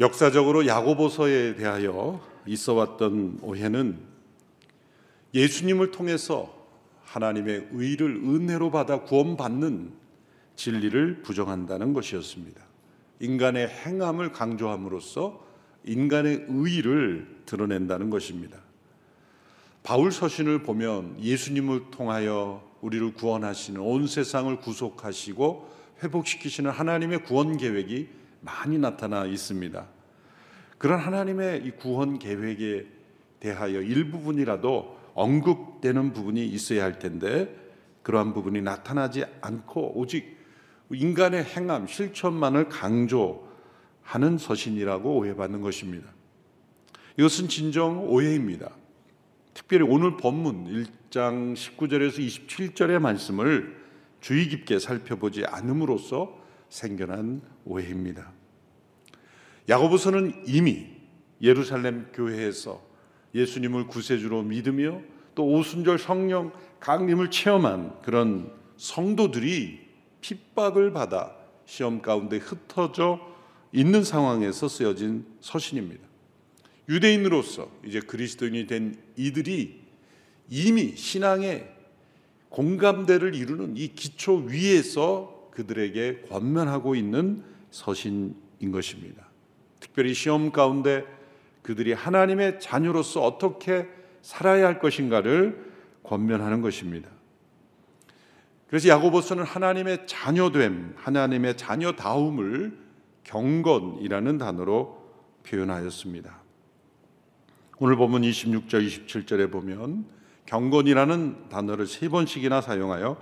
역사적으로 0.00 0.66
야고보서에 0.66 1.56
대하여 1.56 2.20
있어 2.46 2.74
왔던 2.74 3.40
오해는 3.42 3.98
예수님을 5.34 5.90
통해서 5.90 6.56
하나님의 7.02 7.68
의를 7.72 8.16
은혜로 8.16 8.70
받아 8.70 9.00
구원받는 9.00 9.92
진리를 10.54 11.22
부정한다는 11.22 11.92
것이었습니다. 11.94 12.60
인간의 13.20 13.68
행함을 13.68 14.32
강조함으로써 14.32 15.44
인간의 15.84 16.46
의를 16.48 17.42
드러낸다는 17.46 18.10
것입니다. 18.10 18.58
바울 19.82 20.12
서신을 20.12 20.62
보면 20.62 21.16
예수님을 21.20 21.90
통하여 21.90 22.62
우리를 22.82 23.14
구원하시는 23.14 23.80
온 23.80 24.06
세상을 24.06 24.54
구속하시고 24.58 25.68
회복시키시는 26.02 26.70
하나님의 26.70 27.24
구원 27.24 27.56
계획이 27.56 28.08
많이 28.40 28.78
나타나 28.78 29.24
있습니다. 29.24 29.86
그런 30.78 31.00
하나님의 31.00 31.64
이 31.64 31.72
구원 31.72 32.18
계획에 32.18 32.86
대하여 33.40 33.80
일부분이라도 33.80 34.96
언급되는 35.14 36.12
부분이 36.12 36.46
있어야 36.46 36.84
할 36.84 36.98
텐데 36.98 37.54
그러한 38.02 38.32
부분이 38.32 38.62
나타나지 38.62 39.24
않고 39.40 39.98
오직 39.98 40.38
인간의 40.90 41.44
행함, 41.44 41.86
실천만을 41.86 42.68
강조하는 42.68 44.38
서신이라고 44.38 45.16
오해받는 45.18 45.60
것입니다. 45.60 46.08
이것은 47.18 47.48
진정 47.48 48.08
오해입니다. 48.08 48.70
특별히 49.52 49.84
오늘 49.84 50.16
본문 50.16 50.66
1장 51.10 51.54
19절에서 51.54 52.18
27절의 52.18 53.00
말씀을 53.00 53.76
주의 54.20 54.48
깊게 54.48 54.78
살펴보지 54.78 55.44
않음으로써 55.44 56.38
생겨난 56.68 57.42
오해입니다. 57.64 58.37
야고보서는 59.68 60.44
이미 60.46 60.86
예루살렘 61.42 62.06
교회에서 62.12 62.82
예수님을 63.34 63.86
구세주로 63.86 64.42
믿으며 64.42 65.00
또 65.34 65.46
오순절 65.46 65.98
성령 65.98 66.52
강림을 66.80 67.30
체험한 67.30 68.00
그런 68.02 68.50
성도들이 68.76 69.80
핍박을 70.20 70.92
받아 70.92 71.34
시험 71.66 72.00
가운데 72.00 72.38
흩어져 72.38 73.20
있는 73.72 74.02
상황에서 74.02 74.68
쓰여진 74.68 75.26
서신입니다. 75.40 76.02
유대인으로서 76.88 77.70
이제 77.84 78.00
그리스도인이 78.00 78.66
된 78.66 78.98
이들이 79.16 79.82
이미 80.48 80.96
신앙의 80.96 81.70
공감대를 82.48 83.34
이루는 83.34 83.76
이 83.76 83.88
기초 83.88 84.36
위에서 84.36 85.50
그들에게 85.50 86.22
권면하고 86.30 86.94
있는 86.94 87.44
서신인 87.70 88.72
것입니다. 88.72 89.27
특별히 89.80 90.14
시험 90.14 90.50
가운데 90.52 91.04
그들이 91.62 91.92
하나님의 91.92 92.60
자녀로서 92.60 93.22
어떻게 93.22 93.88
살아야 94.22 94.66
할 94.66 94.78
것인가를 94.78 95.72
권면하는 96.02 96.62
것입니다. 96.62 97.08
그래서 98.68 98.88
야고보서는 98.88 99.44
하나님의 99.44 100.06
자녀됨, 100.06 100.94
하나님의 100.96 101.56
자녀다움을 101.56 102.78
경건이라는 103.24 104.38
단어로 104.38 104.98
표현하였습니다. 105.44 106.38
오늘 107.78 107.96
보면 107.96 108.22
26절, 108.22 108.86
27절에 108.86 109.50
보면 109.50 110.06
경건이라는 110.46 111.48
단어를 111.48 111.86
세 111.86 112.08
번씩이나 112.08 112.60
사용하여 112.60 113.16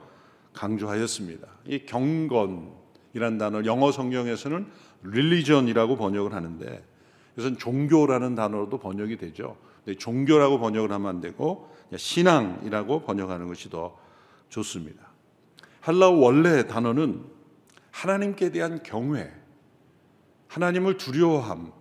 강조하였습니다. 0.53 1.47
이 1.67 1.85
경건이라는 1.87 3.39
단어 3.39 3.65
영어 3.65 3.93
성경에서는 3.93 4.67
religion이라고 5.09 5.97
번역을 5.97 6.33
하는데 6.35 6.85
이것은 7.35 7.59
종교라는 7.59 8.35
단어로도 8.35 8.79
번역이 8.79 9.17
되죠. 9.17 9.57
종교라고 9.99 10.59
번역을 10.59 10.91
하면 10.91 11.09
안 11.09 11.21
되고 11.21 11.71
신앙이라고 11.95 13.03
번역하는 13.03 13.47
것이 13.47 13.71
더 13.71 13.97
좋습니다. 14.49 15.07
할라우 15.81 16.19
원래 16.19 16.67
단어는 16.67 17.25
하나님께 17.93 18.51
대한 18.51 18.83
경외, 18.83 19.33
하나님을 20.49 20.97
두려워함, 20.97 21.73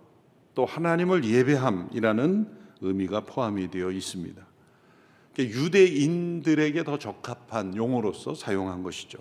또 0.54 0.64
하나님을 0.64 1.24
예배함이라는 1.24 2.56
의미가 2.80 3.20
포함이 3.20 3.70
되어 3.70 3.90
있습니다. 3.90 4.46
유대인들에게 5.38 6.84
더 6.84 6.98
적합한 6.98 7.76
용어로서 7.76 8.34
사용한 8.34 8.82
것이죠. 8.82 9.18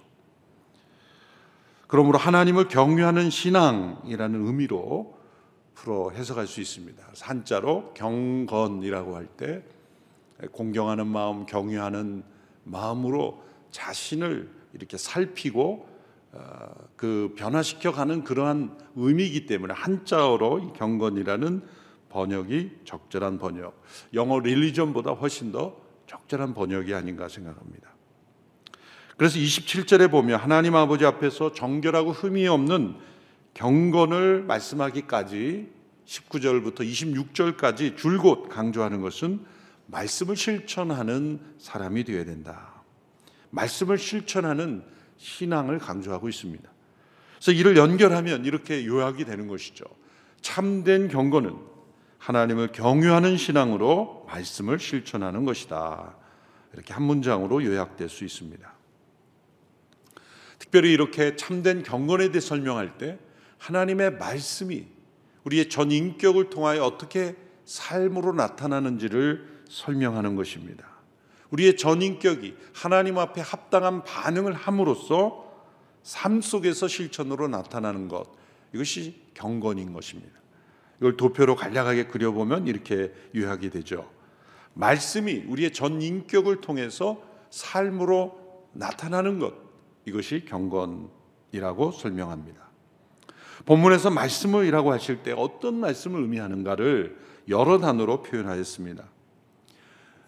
그러므로 1.88 2.18
하나님을 2.18 2.68
경외하는 2.68 3.29
신앙이라는 3.29 4.46
의미로 4.47 5.18
풀어 5.73 6.09
해석할 6.12 6.47
수 6.47 6.62
있습니다. 6.62 7.03
한자로 7.22 7.94
경건이라고 7.94 9.16
할 9.16 9.28
때 9.38 9.63
공경하는 10.51 11.07
마음, 11.07 11.45
경외하는 11.45 12.24
마음으로 12.63 13.44
자신을 13.72 14.50
이렇게 14.74 14.97
살피고 14.97 15.88
어, 16.34 16.40
그 16.97 17.34
변화시켜 17.38 17.94
가는 17.94 18.24
그러한 18.25 18.78
의미이기 18.95 19.45
때문에 19.45 19.74
한자어로 19.74 20.74
경건이라는 20.74 21.62
번역이 22.09 22.79
적절한 22.84 23.40
번역. 23.40 23.81
영어 24.13 24.40
릴리전보다 24.40 25.12
훨씬 25.12 25.51
더 25.51 25.78
적절한 26.07 26.53
번역이 26.53 26.94
아닌가 26.94 27.29
생각합니다. 27.29 27.94
그래서 29.17 29.37
27절에 29.39 30.11
보면 30.11 30.39
하나님 30.39 30.75
아버지 30.75 31.05
앞에서 31.05 31.53
정결하고 31.53 32.11
흠이 32.11 32.47
없는 32.47 32.95
경건을 33.53 34.43
말씀하기까지 34.43 35.69
19절부터 36.05 36.79
26절까지 36.81 37.95
줄곧 37.95 38.49
강조하는 38.49 39.01
것은 39.01 39.45
말씀을 39.87 40.35
실천하는 40.35 41.39
사람이 41.57 42.03
되어야 42.03 42.25
된다. 42.25 42.73
말씀을 43.51 43.97
실천하는 43.97 44.83
신앙을 45.17 45.79
강조하고 45.79 46.27
있습니다. 46.27 46.69
그래서 47.35 47.51
이를 47.51 47.77
연결하면 47.77 48.43
이렇게 48.43 48.85
요약이 48.85 49.23
되는 49.23 49.47
것이죠. 49.47 49.85
참된 50.41 51.07
경건은 51.07 51.55
하나님을 52.17 52.71
경유하는 52.73 53.37
신앙으로 53.37 54.25
말씀을 54.27 54.79
실천하는 54.79 55.45
것이다. 55.45 56.15
이렇게 56.73 56.93
한 56.93 57.03
문장으로 57.03 57.63
요약될 57.63 58.09
수 58.09 58.25
있습니다. 58.25 58.75
특별히 60.65 60.91
이렇게 60.93 61.35
참된 61.35 61.83
경건에 61.83 62.29
대해 62.29 62.39
설명할 62.39 62.97
때 62.97 63.19
하나님의 63.59 64.17
말씀이 64.17 64.87
우리의 65.43 65.69
전 65.69 65.91
인격을 65.91 66.49
통하여 66.49 66.83
어떻게 66.83 67.35
삶으로 67.65 68.33
나타나는지를 68.33 69.63
설명하는 69.69 70.35
것입니다. 70.35 70.85
우리의 71.51 71.77
전 71.77 72.01
인격이 72.01 72.55
하나님 72.73 73.19
앞에 73.19 73.41
합당한 73.41 74.03
반응을 74.03 74.53
함으로써 74.53 75.45
삶 76.03 76.41
속에서 76.41 76.87
실천으로 76.87 77.47
나타나는 77.47 78.07
것 78.07 78.25
이것이 78.73 79.21
경건인 79.33 79.93
것입니다. 79.93 80.33
이걸 80.99 81.15
도표로 81.15 81.55
간략하게 81.55 82.07
그려보면 82.07 82.67
이렇게 82.67 83.13
요약이 83.35 83.69
되죠. 83.69 84.09
말씀이 84.73 85.45
우리의 85.47 85.73
전 85.73 86.01
인격을 86.01 86.61
통해서 86.61 87.21
삶으로 87.51 88.69
나타나는 88.73 89.39
것 89.39 89.64
이것이 90.05 90.45
경건이라고 90.45 91.91
설명합니다. 91.91 92.66
본문에서 93.66 94.11
말씀을이라고 94.11 94.91
하실 94.91 95.23
때 95.23 95.33
어떤 95.35 95.75
말씀을 95.79 96.21
의미하는가를 96.21 97.18
여러 97.50 97.80
단어로 97.80 98.21
표현하였습니다. 98.24 99.03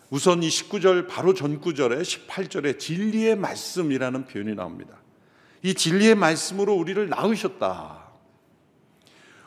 우선 0.10 0.42
이 0.42 0.48
19절 0.48 1.08
바로 1.08 1.34
전 1.34 1.60
구절에 1.60 1.98
18절에 1.98 2.80
진리의 2.80 3.36
말씀이라는 3.36 4.26
표현이 4.26 4.56
나옵니다. 4.56 4.96
이 5.64 5.74
진리의 5.74 6.16
말씀으로 6.16 6.74
우리를 6.74 7.10
낳으셨다. 7.10 8.08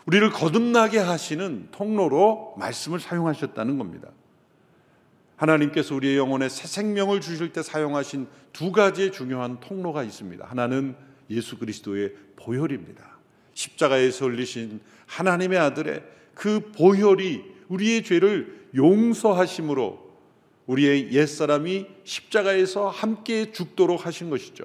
우리를 0.06 0.30
거듭나게 0.30 0.98
하시는 0.98 1.68
통로로 1.70 2.54
말씀을 2.58 3.00
사용하셨다는 3.00 3.78
겁니다. 3.78 4.08
하나님께서 5.40 5.94
우리의 5.94 6.18
영혼에 6.18 6.50
새 6.50 6.66
생명을 6.66 7.22
주실 7.22 7.52
때 7.52 7.62
사용하신 7.62 8.26
두 8.52 8.72
가지의 8.72 9.10
중요한 9.10 9.58
통로가 9.58 10.02
있습니다. 10.02 10.44
하나는 10.44 10.94
예수 11.30 11.58
그리스도의 11.58 12.12
보혈입니다. 12.36 13.18
십자가에서 13.54 14.26
흘리신 14.26 14.80
하나님의 15.06 15.58
아들의 15.58 16.02
그 16.34 16.70
보혈이 16.72 17.42
우리의 17.68 18.04
죄를 18.04 18.68
용서하심으로 18.74 20.10
우리의 20.66 21.12
옛사람이 21.12 21.86
십자가에서 22.04 22.88
함께 22.88 23.50
죽도록 23.50 24.04
하신 24.04 24.28
것이죠. 24.28 24.64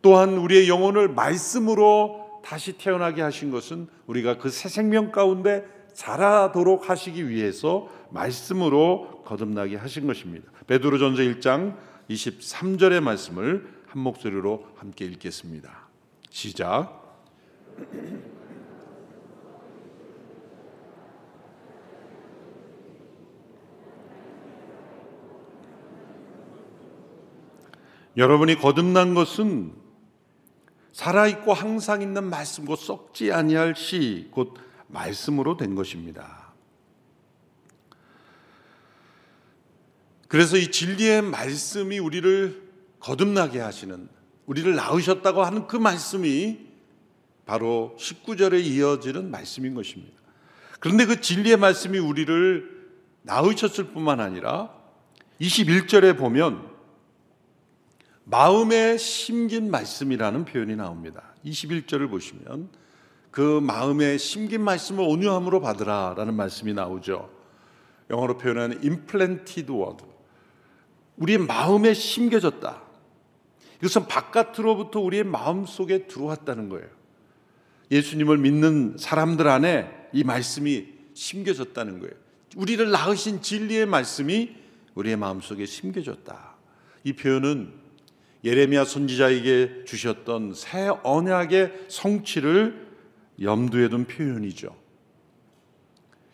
또한 0.00 0.38
우리의 0.38 0.68
영혼을 0.68 1.08
말씀으로 1.08 2.40
다시 2.42 2.72
태어나게 2.78 3.20
하신 3.20 3.50
것은 3.50 3.86
우리가 4.06 4.38
그 4.38 4.48
새 4.48 4.68
생명 4.68 5.12
가운데 5.12 5.64
자라도록 5.94 6.90
하시기 6.90 7.28
위해서 7.28 7.88
말씀으로 8.14 9.22
거듭나게 9.26 9.76
하신 9.76 10.06
것입니다. 10.06 10.50
베드로전서 10.66 11.22
1장 11.22 11.76
23절의 12.08 13.00
말씀을 13.00 13.68
한 13.86 14.02
목소리로 14.02 14.66
함께 14.76 15.04
읽겠습니다. 15.04 15.88
시작. 16.30 17.02
여러분이 28.16 28.56
거듭난 28.56 29.14
것은 29.14 29.72
살아있고 30.92 31.52
항상 31.52 32.00
있는 32.00 32.30
말씀과 32.30 32.76
썩지 32.76 33.32
아니할 33.32 33.74
시, 33.74 34.28
곧 34.30 34.54
말씀으로 34.86 35.56
된 35.56 35.74
것입니다. 35.74 36.43
그래서 40.34 40.56
이 40.56 40.72
진리의 40.72 41.22
말씀이 41.22 42.00
우리를 42.00 42.60
거듭나게 42.98 43.60
하시는 43.60 44.08
우리를 44.46 44.74
낳으셨다고 44.74 45.44
하는 45.44 45.68
그 45.68 45.76
말씀이 45.76 46.58
바로 47.46 47.94
19절에 48.00 48.60
이어지는 48.64 49.30
말씀인 49.30 49.74
것입니다. 49.74 50.12
그런데 50.80 51.06
그 51.06 51.20
진리의 51.20 51.56
말씀이 51.56 52.00
우리를 52.00 52.68
낳으셨을 53.22 53.92
뿐만 53.92 54.18
아니라 54.18 54.74
21절에 55.40 56.18
보면 56.18 56.68
마음에 58.24 58.96
심긴 58.96 59.70
말씀이라는 59.70 60.46
표현이 60.46 60.74
나옵니다. 60.74 61.32
21절을 61.44 62.10
보시면 62.10 62.70
그 63.30 63.60
마음에 63.60 64.18
심긴 64.18 64.64
말씀을 64.64 65.04
온유함으로 65.06 65.60
받으라라는 65.60 66.34
말씀이 66.34 66.74
나오죠. 66.74 67.30
영어로 68.10 68.36
표현하는 68.36 68.78
implanted 68.78 69.70
word. 69.70 70.13
우리의 71.16 71.38
마음에 71.38 71.94
심겨졌다. 71.94 72.82
이것은 73.78 74.06
바깥으로부터 74.06 75.00
우리의 75.00 75.24
마음 75.24 75.66
속에 75.66 76.06
들어왔다는 76.06 76.68
거예요. 76.68 76.86
예수님을 77.90 78.38
믿는 78.38 78.96
사람들 78.98 79.46
안에 79.46 80.08
이 80.12 80.24
말씀이 80.24 80.86
심겨졌다는 81.14 82.00
거예요. 82.00 82.14
우리를 82.56 82.90
낳으신 82.90 83.42
진리의 83.42 83.86
말씀이 83.86 84.54
우리의 84.94 85.16
마음 85.16 85.40
속에 85.40 85.66
심겨졌다. 85.66 86.54
이 87.04 87.12
표현은 87.12 87.72
예레미야 88.44 88.84
선지자에게 88.84 89.84
주셨던 89.86 90.54
새 90.54 90.88
언약의 91.02 91.86
성취를 91.88 92.88
염두에 93.40 93.88
둔 93.88 94.04
표현이죠. 94.04 94.76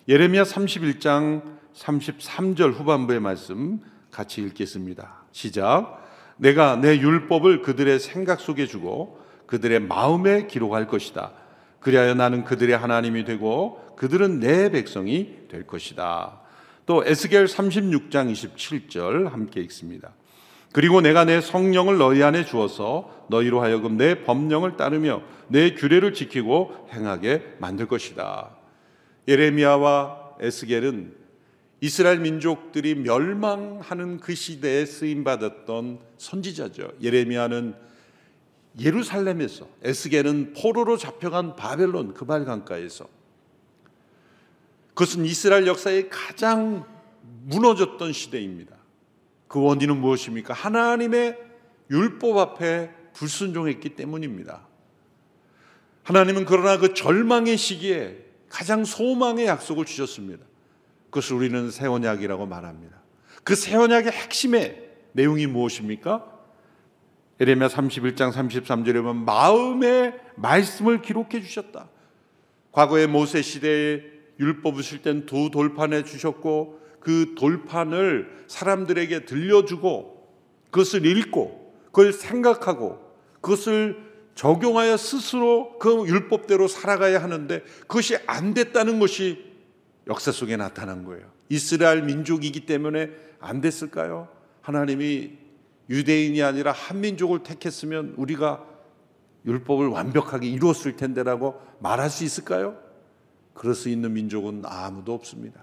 예레미야 0.09 0.43
31장 0.43 1.59
33절 1.75 2.75
후반부의 2.75 3.21
말씀 3.21 3.81
같이 4.11 4.41
읽겠습니다. 4.43 5.25
시작. 5.33 6.01
내가 6.37 6.77
내 6.77 6.99
율법을 6.99 7.63
그들의 7.63 7.99
생각 8.01 8.41
속에 8.41 8.67
주고 8.67 9.21
그들의 9.47 9.81
마음에 9.81 10.47
기록할 10.47 10.87
것이다. 10.87 11.33
그리하여 11.81 12.15
나는 12.15 12.45
그들의 12.45 12.77
하나님이 12.77 13.25
되고 13.25 13.81
그들은 13.97 14.41
내 14.41 14.71
백성이 14.71 15.37
될 15.49 15.67
것이다. 15.67 16.41
또 16.87 17.05
에스겔 17.05 17.47
36장 17.47 18.33
27절 18.33 19.31
함께 19.31 19.61
읽습니다. 19.63 20.13
그리고 20.73 21.01
내가 21.01 21.25
내 21.25 21.41
성령을 21.41 21.99
너희 21.99 22.23
안에 22.23 22.45
주어서 22.45 23.25
너희로 23.29 23.61
하여금 23.61 23.97
내 23.97 24.23
법령을 24.25 24.77
따르며 24.77 25.23
내 25.49 25.75
규례를 25.75 26.15
지키고 26.15 26.89
행하게 26.93 27.57
만들 27.59 27.87
것이다. 27.87 28.51
예레미야와 29.27 30.37
에스겔은 30.41 31.20
이스라엘 31.81 32.21
민족들이 32.21 32.95
멸망하는 32.95 34.19
그 34.19 34.35
시대에 34.35 34.85
쓰임 34.85 35.25
받았던 35.25 35.99
선지자죠. 36.19 36.93
예레미야는 37.01 37.75
예루살렘에서 38.79 39.69
에스겔은 39.83 40.55
포로로 40.55 40.97
잡혀간 40.97 41.57
바벨론 41.57 42.15
그발 42.15 42.45
강가에서 42.45 43.09
그것은 44.89 45.25
이스라엘 45.25 45.67
역사의 45.67 46.11
가장 46.11 46.85
무너졌던 47.45 48.13
시대입니다. 48.13 48.77
그 49.49 49.61
원인은 49.61 49.97
무엇입니까? 49.97 50.53
하나님의 50.53 51.39
율법 51.91 52.37
앞에 52.37 52.91
불순종했기 53.15 53.97
때문입니다. 53.97 54.67
하나님은 56.05 56.45
그러나 56.45 56.79
그 56.79 56.95
절망의 56.95 57.57
시기에 57.57 58.25
가장 58.49 58.85
소망의 58.85 59.47
약속을 59.47 59.87
주셨습니다. 59.87 60.45
그것을 61.11 61.37
우리는 61.37 61.71
새 61.71 61.87
언약이라고 61.87 62.47
말합니다. 62.47 62.97
그 63.45 63.55
새 63.55 63.77
언약의 63.77 64.13
핵심의 64.13 64.91
내용이 65.13 65.47
무엇입니까? 65.47 66.25
에레미야 67.41 67.69
31장 67.69 68.33
33절에 68.33 68.95
보면 69.03 69.25
마음의 69.25 70.15
말씀을 70.37 71.03
기록해 71.03 71.41
주셨다. 71.43 71.89
과거의 72.73 73.07
모세 73.09 73.43
시대에 73.43 74.03
율법을 74.39 74.83
쓸 74.83 75.03
땐 75.03 75.27
두 75.27 75.51
돌판에 75.51 76.05
주셨고 76.05 76.81
그 77.01 77.35
돌판을 77.37 78.45
사람들에게 78.47 79.25
들려주고 79.25 80.29
그것을 80.71 81.05
읽고 81.07 81.75
그걸 81.87 82.13
생각하고 82.13 83.01
그것을 83.41 84.11
적용하여 84.35 84.97
스스로 84.97 85.79
그 85.79 86.07
율법대로 86.07 86.69
살아가야 86.69 87.23
하는데 87.23 87.63
그것이 87.81 88.17
안 88.27 88.55
됐다는 88.55 89.01
것이 89.01 89.50
역사 90.07 90.33
속에 90.33 90.57
나타난 90.57 91.05
거예요. 91.05 91.31
이스라엘 91.49 92.03
민족이기 92.03 92.67
때문에 92.67 93.11
안 93.39 93.61
됐을까요? 93.61 94.29
하나님이 94.63 95.39
유대인이 95.89 96.43
아니라 96.43 96.73
한민족을 96.73 97.43
택했으면 97.43 98.15
우리가 98.17 98.65
율법을 99.47 99.89
완벽하게 99.89 100.49
이루었을 100.49 100.97
텐데라고 100.97 101.61
말할 101.81 102.11
수 102.11 102.25
있을까요? 102.25 102.79
그럴 103.55 103.75
수 103.75 103.89
있는 103.89 104.13
민족은 104.13 104.63
아무도 104.65 105.13
없습니다. 105.15 105.63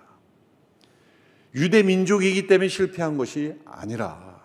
유대 1.55 1.83
민족이기 1.83 2.47
때문에 2.47 2.67
실패한 2.67 3.17
것이 3.17 3.55
아니라 3.65 4.37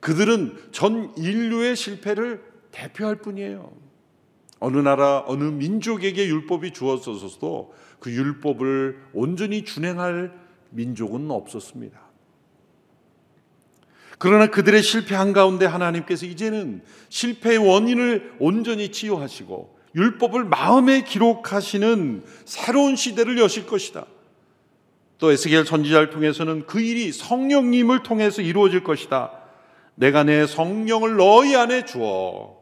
그들은 0.00 0.56
전 0.72 1.12
인류의 1.16 1.76
실패를 1.76 2.42
대표할 2.70 3.16
뿐이에요. 3.16 3.72
어느 4.62 4.78
나라, 4.78 5.24
어느 5.26 5.42
민족에게 5.42 6.26
율법이 6.28 6.72
주어졌어도 6.72 7.74
그 7.98 8.12
율법을 8.12 8.96
온전히 9.12 9.64
준행할 9.64 10.32
민족은 10.70 11.32
없었습니다. 11.32 12.00
그러나 14.18 14.46
그들의 14.46 14.80
실패한 14.84 15.32
가운데 15.32 15.66
하나님께서 15.66 16.26
이제는 16.26 16.82
실패의 17.08 17.58
원인을 17.58 18.36
온전히 18.38 18.92
치유하시고 18.92 19.78
율법을 19.96 20.44
마음에 20.44 21.02
기록하시는 21.02 22.24
새로운 22.44 22.94
시대를 22.94 23.38
여실 23.38 23.66
것이다. 23.66 24.06
또 25.18 25.32
에스겔 25.32 25.66
선지자를 25.66 26.10
통해서는 26.10 26.66
그 26.66 26.80
일이 26.80 27.10
성령님을 27.10 28.04
통해서 28.04 28.42
이루어질 28.42 28.84
것이다. 28.84 29.32
내가 29.96 30.22
내 30.22 30.46
성령을 30.46 31.16
너희 31.16 31.56
안에 31.56 31.84
주어 31.84 32.56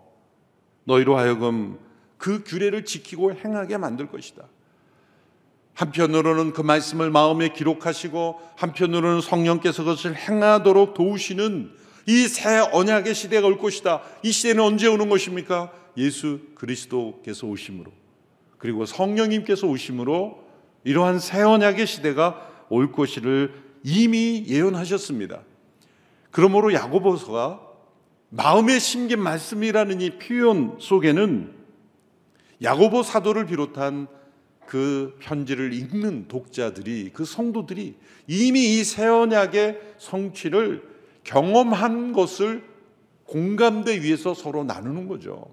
너희로 0.85 1.19
하여금 1.19 1.79
그 2.21 2.45
규례를 2.45 2.85
지키고 2.85 3.33
행하게 3.33 3.79
만들 3.79 4.07
것이다. 4.07 4.45
한편으로는 5.73 6.53
그 6.53 6.61
말씀을 6.61 7.11
마음에 7.11 7.49
기록하시고 7.49 8.41
한편으로는 8.57 9.23
성령께서 9.23 9.83
그것을 9.83 10.15
행하도록 10.15 10.93
도우시는 10.95 11.73
이 12.07 12.29
새 12.29 12.59
언약의 12.73 13.15
시대가 13.15 13.47
올 13.47 13.57
것이다. 13.57 14.03
이 14.23 14.33
시대는 14.33 14.63
언제 14.63 14.87
오는 14.87 15.09
것입니까? 15.09 15.73
예수 15.97 16.41
그리스도께서 16.57 17.47
오심으로 17.47 17.91
그리고 18.59 18.85
성령님께서 18.85 19.67
오심으로 19.67 20.45
이러한 20.85 21.21
새 21.21 21.41
언약의 21.41 21.87
시대가 21.87 22.47
올 22.69 22.93
것을 22.93 23.55
이미 23.83 24.45
예언하셨습니다. 24.47 25.41
그러므로 26.31 26.75
야고보서가 26.75 27.61
마음에 28.29 28.79
심긴 28.79 29.21
말씀이라는 29.21 30.01
이 30.03 30.11
표현 30.19 30.77
속에는 30.79 31.60
야고보 32.63 33.03
사도를 33.03 33.47
비롯한 33.47 34.07
그 34.67 35.17
편지를 35.21 35.73
읽는 35.73 36.29
독자들이 36.29 37.11
그 37.13 37.25
성도들이 37.25 37.97
이미 38.29 38.79
이 38.79 38.85
새 38.85 39.07
언약의 39.07 39.95
성취를 39.99 40.89
경험한 41.25 42.13
것을 42.13 42.65
공감대 43.25 44.01
위에서 44.01 44.35
서로 44.35 44.65
나누는 44.65 45.09
거죠. 45.09 45.51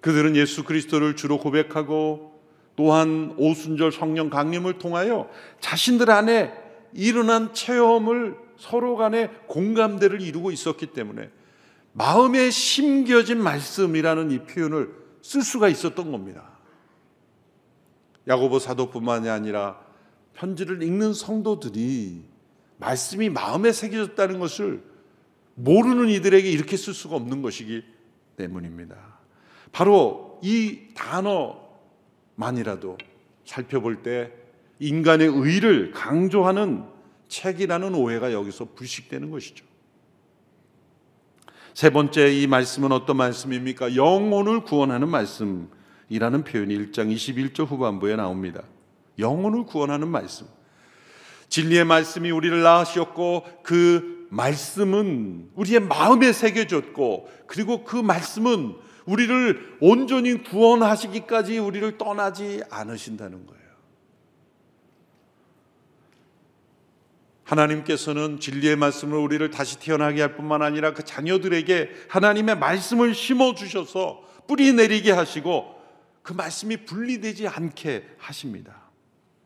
그들은 0.00 0.36
예수 0.36 0.64
그리스도를 0.64 1.16
주로 1.16 1.38
고백하고 1.38 2.40
또한 2.76 3.34
오순절 3.38 3.92
성령 3.92 4.30
강림을 4.30 4.78
통하여 4.78 5.30
자신들 5.60 6.10
안에 6.10 6.52
일어난 6.92 7.54
체험을 7.54 8.36
서로 8.58 8.96
간에 8.96 9.28
공감대를 9.46 10.20
이루고 10.20 10.50
있었기 10.50 10.88
때문에 10.88 11.30
마음에 11.94 12.50
심겨진 12.50 13.40
말씀이라는 13.42 14.30
이 14.32 14.38
표현을 14.44 14.92
쓸 15.22 15.42
수가 15.42 15.68
있었던 15.68 16.10
겁니다. 16.10 16.50
야고보 18.26 18.58
사도뿐만이 18.58 19.28
아니라 19.28 19.80
편지를 20.34 20.82
읽는 20.82 21.14
성도들이 21.14 22.24
말씀이 22.78 23.30
마음에 23.30 23.72
새겨졌다는 23.72 24.40
것을 24.40 24.82
모르는 25.54 26.08
이들에게 26.08 26.50
이렇게 26.50 26.76
쓸 26.76 26.92
수가 26.94 27.14
없는 27.14 27.42
것이기 27.42 27.84
때문입니다. 28.36 28.96
바로 29.70 30.40
이 30.42 30.88
단어 30.94 31.60
만이라도 32.34 32.98
살펴볼 33.44 34.02
때 34.02 34.32
인간의 34.80 35.28
의를 35.28 35.92
강조하는 35.92 36.84
책이라는 37.28 37.94
오해가 37.94 38.32
여기서 38.32 38.70
불식되는 38.74 39.30
것이죠. 39.30 39.64
세 41.74 41.90
번째 41.90 42.32
이 42.32 42.46
말씀은 42.46 42.92
어떤 42.92 43.16
말씀입니까? 43.16 43.96
영혼을 43.96 44.60
구원하는 44.60 45.08
말씀이라는 45.08 46.44
표현이 46.44 46.78
1장 46.78 47.12
21절 47.12 47.66
후반부에 47.66 48.14
나옵니다. 48.14 48.62
영혼을 49.18 49.66
구원하는 49.66 50.06
말씀. 50.06 50.46
진리의 51.48 51.84
말씀이 51.84 52.30
우리를 52.30 52.62
낳으셨고 52.62 53.44
그 53.64 54.28
말씀은 54.30 55.50
우리의 55.56 55.80
마음에 55.80 56.32
새겨졌고 56.32 57.28
그리고 57.48 57.82
그 57.82 57.96
말씀은 57.96 58.76
우리를 59.06 59.76
온전히 59.80 60.44
구원하시기까지 60.44 61.58
우리를 61.58 61.98
떠나지 61.98 62.62
않으신다는 62.70 63.46
거예요. 63.46 63.53
하나님께서는 67.44 68.40
진리의 68.40 68.76
말씀을 68.76 69.18
우리를 69.18 69.48
다시 69.50 69.78
태어나게 69.78 70.20
할 70.20 70.34
뿐만 70.34 70.62
아니라 70.62 70.94
그 70.94 71.04
자녀들에게 71.04 71.90
하나님의 72.08 72.58
말씀을 72.58 73.14
심어 73.14 73.54
주셔서 73.54 74.22
뿌리 74.46 74.72
내리게 74.72 75.12
하시고 75.12 75.74
그 76.22 76.32
말씀이 76.32 76.78
분리되지 76.78 77.48
않게 77.48 78.04
하십니다. 78.18 78.84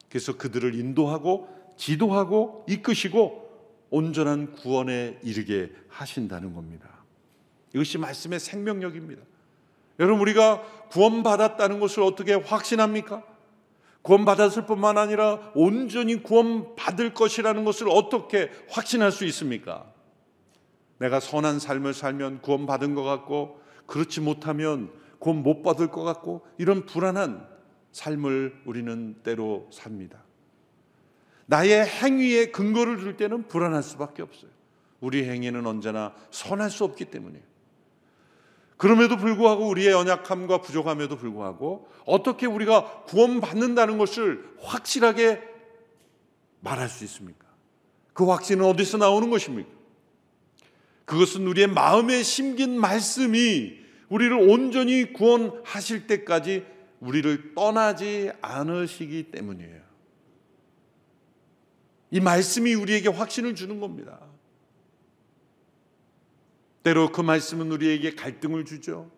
그래서 0.09 0.37
그들을 0.37 0.75
인도하고 0.75 1.49
지도하고 1.77 2.65
이끄시고 2.69 3.49
온전한 3.91 4.53
구원에 4.53 5.19
이르게 5.23 5.73
하신다는 5.89 6.55
겁니다. 6.55 6.89
이것이 7.75 7.99
말씀의 7.99 8.41
생명력입니다. 8.41 9.23
여러분 9.99 10.21
우리가 10.21 10.63
구원받았다는 10.91 11.81
것을 11.81 12.03
어떻게 12.03 12.35
확신합니까? 12.35 13.25
구원받았을 14.09 14.65
뿐만 14.65 14.97
아니라 14.97 15.53
온전히 15.55 16.23
구원받을 16.23 17.13
것이라는 17.13 17.65
것을 17.67 17.89
어떻게 17.91 18.51
확신할 18.71 19.13
수 19.13 19.27
있습니까? 19.27 19.93
내가 20.97 21.21
선한 21.21 21.59
삶을 21.59 21.93
살면 21.93 22.41
구원받은 22.41 22.95
것 22.95 23.03
같고 23.03 23.61
그렇지 23.87 24.23
못하면 24.23 24.91
구원 25.19 25.43
못 25.43 25.63
받을 25.63 25.89
것 25.89 26.05
같고 26.05 26.47
이런 26.57 26.87
불안한 26.87 27.47
삶을 27.93 28.63
우리는 28.65 29.17
때로 29.23 29.69
삽니다. 29.71 30.25
나의 31.45 31.87
행위에 31.87 32.51
근거를 32.51 32.99
줄 32.99 33.17
때는 33.19 33.47
불안할 33.49 33.83
수밖에 33.83 34.23
없어요. 34.23 34.51
우리 35.01 35.29
행위는 35.29 35.67
언제나 35.67 36.15
선할 36.31 36.71
수 36.71 36.85
없기 36.85 37.07
때문이에요. 37.07 37.45
그럼에도 38.79 39.17
불구하고 39.17 39.69
우리의 39.69 39.93
연약함과 39.93 40.63
부족함에도 40.63 41.17
불구하고 41.17 41.89
어떻게 42.07 42.47
우리가 42.47 43.03
구원받는다는 43.03 43.99
것을 43.99 44.49
확실하게 44.61 45.43
말할 46.61 46.89
수 46.89 47.05
있습니까? 47.05 47.45
그 48.13 48.25
확신은 48.25 48.65
어디서 48.65 48.99
나오는 48.99 49.29
것입니까? 49.31 49.69
그것은 51.05 51.47
우리의 51.49 51.67
마음에 51.67 52.23
심긴 52.23 52.79
말씀이 52.79 53.79
우리를 54.09 54.33
온전히 54.49 55.13
구원하실 55.13 56.07
때까지 56.07 56.65
우리를 57.01 57.55
떠나지 57.55 58.31
않으시기 58.41 59.31
때문이에요. 59.33 59.83
이 62.13 62.21
말씀이 62.21 62.75
우리에게 62.75 63.09
확신을 63.09 63.55
주는 63.55 63.81
겁니다. 63.81 64.21
때로 66.89 67.13
그 67.13 67.21
말씀은 67.21 67.71
우리에게 67.71 68.15
갈등을 68.15 68.65
주죠. 68.65 69.11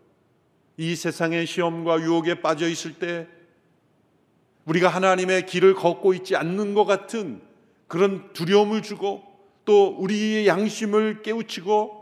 이 0.76 0.96
세상의 0.96 1.46
시험과 1.46 2.00
유혹에 2.00 2.40
빠져 2.40 2.68
있을 2.68 2.94
때 2.94 3.28
우리가 4.64 4.88
하나님의 4.88 5.46
길을 5.46 5.74
걷고 5.74 6.14
있지 6.14 6.34
않는 6.34 6.74
것 6.74 6.84
같은 6.84 7.40
그런 7.86 8.32
두려움을 8.32 8.82
주고 8.82 9.22
또 9.64 9.94
우리의 9.98 10.48
양심을 10.48 11.22
깨우치고 11.22 12.00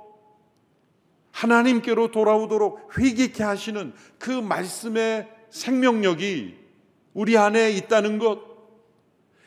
하나님께로 1.32 2.12
돌아오도록 2.12 2.96
회개케 2.98 3.42
하시는 3.42 3.92
그 4.18 4.30
말씀의 4.30 5.28
생명력이 5.50 6.56
우리 7.12 7.36
안에 7.36 7.72
있다는 7.72 8.18
것, 8.18 8.40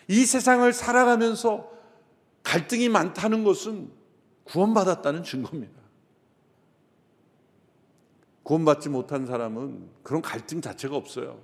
이 0.07 0.25
세상을 0.25 0.71
살아가면서 0.71 1.69
갈등이 2.43 2.89
많다는 2.89 3.43
것은 3.43 3.89
구원받았다는 4.43 5.23
증거입니다. 5.23 5.80
구원받지 8.43 8.89
못한 8.89 9.25
사람은 9.25 9.89
그런 10.03 10.21
갈등 10.21 10.61
자체가 10.61 10.95
없어요. 10.95 11.41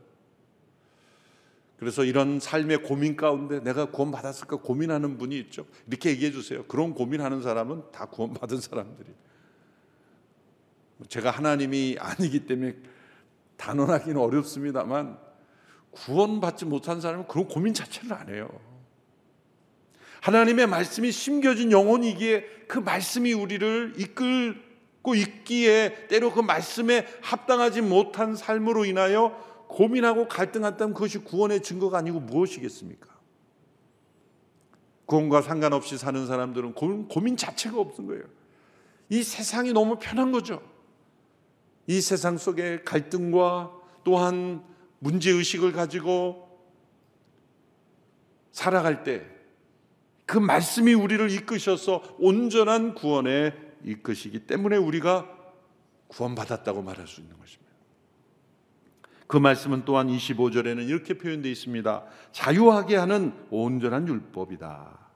그래서 1.77 2.03
이런 2.03 2.39
삶의 2.39 2.81
고민 2.83 3.15
가운데 3.15 3.59
내가 3.59 3.85
구원받았을까 3.91 4.57
고민하는 4.57 5.17
분이 5.17 5.37
있죠. 5.41 5.65
이렇게 5.87 6.09
얘기해 6.09 6.31
주세요. 6.31 6.65
그런 6.65 6.95
고민하는 6.95 7.41
사람은 7.43 7.91
다 7.91 8.05
구원받은 8.05 8.59
사람들이. 8.59 9.09
제가 11.07 11.29
하나님이 11.29 11.97
아니기 11.99 12.47
때문에 12.47 12.75
단언하기는 13.57 14.19
어렵습니다만 14.19 15.19
구원받지 15.91 16.65
못한 16.65 16.99
사람은 16.99 17.27
그런 17.27 17.47
고민 17.47 17.75
자체를 17.75 18.13
안 18.13 18.29
해요. 18.29 18.49
하나님의 20.21 20.65
말씀이 20.65 21.11
심겨진 21.11 21.71
영혼이기에 21.71 22.65
그 22.67 22.79
말씀이 22.79 23.33
우리를 23.33 23.93
이끌 23.97 24.66
고 25.01 25.15
있기에 25.15 26.07
때로 26.07 26.31
그 26.33 26.39
말씀에 26.39 27.07
합당하지 27.21 27.81
못한 27.81 28.35
삶으로 28.35 28.85
인하여 28.85 29.37
고민하고 29.67 30.27
갈등한다면 30.27 30.93
그것이 30.93 31.19
구원의 31.19 31.61
증거가 31.61 31.97
아니고 31.97 32.19
무엇이겠습니까? 32.19 33.07
구원과 35.05 35.41
상관없이 35.41 35.97
사는 35.97 36.25
사람들은 36.27 36.73
고민, 36.73 37.07
고민 37.07 37.37
자체가 37.37 37.79
없는 37.79 38.07
거예요. 38.07 38.23
이 39.09 39.23
세상이 39.23 39.71
너무 39.71 39.97
편한 39.99 40.31
거죠. 40.31 40.61
이 41.85 42.01
세상 42.01 42.37
속에 42.37 42.81
갈등과 42.83 43.71
또한 44.03 44.63
문제 44.99 45.31
의식을 45.31 45.71
가지고 45.71 46.47
살아갈 48.51 49.03
때 49.03 49.37
그 50.27 50.37
말씀이 50.37 50.93
우리를 50.93 51.31
이끄셔서 51.31 52.03
온전한 52.19 52.93
구원에 52.93 53.53
이끄시기 53.87 54.39
때문에 54.39 54.77
우리가 54.77 55.27
구원받았다고 56.07 56.81
말할 56.81 57.07
수 57.07 57.21
있는 57.21 57.37
것입니다. 57.37 57.67
그 59.27 59.37
말씀은 59.37 59.83
또한 59.85 60.07
25절에는 60.07 60.87
이렇게 60.87 61.17
표현되어 61.17 61.51
있습니다. 61.51 62.05
자유하게 62.31 62.95
하는 62.95 63.33
온전한 63.49 64.07
율법이다. 64.07 65.07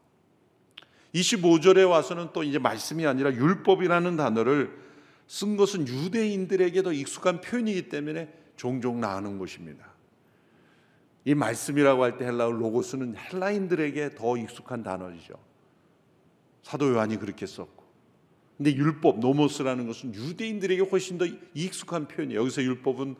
25절에 1.15 1.89
와서는 1.89 2.29
또 2.33 2.43
이제 2.43 2.59
말씀이 2.59 3.05
아니라 3.05 3.33
율법이라는 3.33 4.17
단어를 4.17 4.79
쓴 5.27 5.55
것은 5.55 5.87
유대인들에게 5.87 6.83
더 6.83 6.91
익숙한 6.91 7.41
표현이기 7.41 7.89
때문에 7.89 8.33
종종 8.57 8.99
나오는 8.99 9.37
것입니다. 9.37 9.91
이 11.23 11.35
말씀이라고 11.35 12.03
할 12.03 12.17
때 12.17 12.25
헬라어 12.25 12.51
로고스는 12.51 13.15
헬라인들에게 13.15 14.15
더 14.15 14.37
익숙한 14.37 14.83
단어이죠. 14.83 15.35
사도 16.63 16.89
요한이 16.89 17.17
그렇게 17.17 17.45
썼고 17.45 17.80
근데 18.61 18.75
율법 18.75 19.21
노모스라는 19.21 19.87
것은 19.87 20.13
유대인들에게 20.13 20.83
훨씬 20.83 21.17
더 21.17 21.25
익숙한 21.55 22.07
표현이에요. 22.07 22.41
여기서 22.41 22.61
율법은 22.61 23.15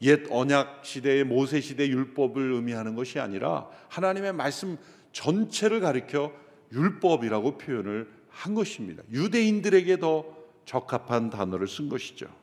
옛 0.00 0.22
언약 0.30 0.80
시대의 0.82 1.24
모세 1.24 1.60
시대 1.60 1.86
율법을 1.86 2.54
의미하는 2.54 2.94
것이 2.94 3.18
아니라 3.18 3.68
하나님의 3.90 4.32
말씀 4.32 4.78
전체를 5.12 5.80
가리켜 5.80 6.32
율법이라고 6.72 7.58
표현을 7.58 8.08
한 8.30 8.54
것입니다. 8.54 9.02
유대인들에게 9.12 9.98
더 9.98 10.24
적합한 10.64 11.28
단어를 11.28 11.68
쓴 11.68 11.90
것이죠. 11.90 12.34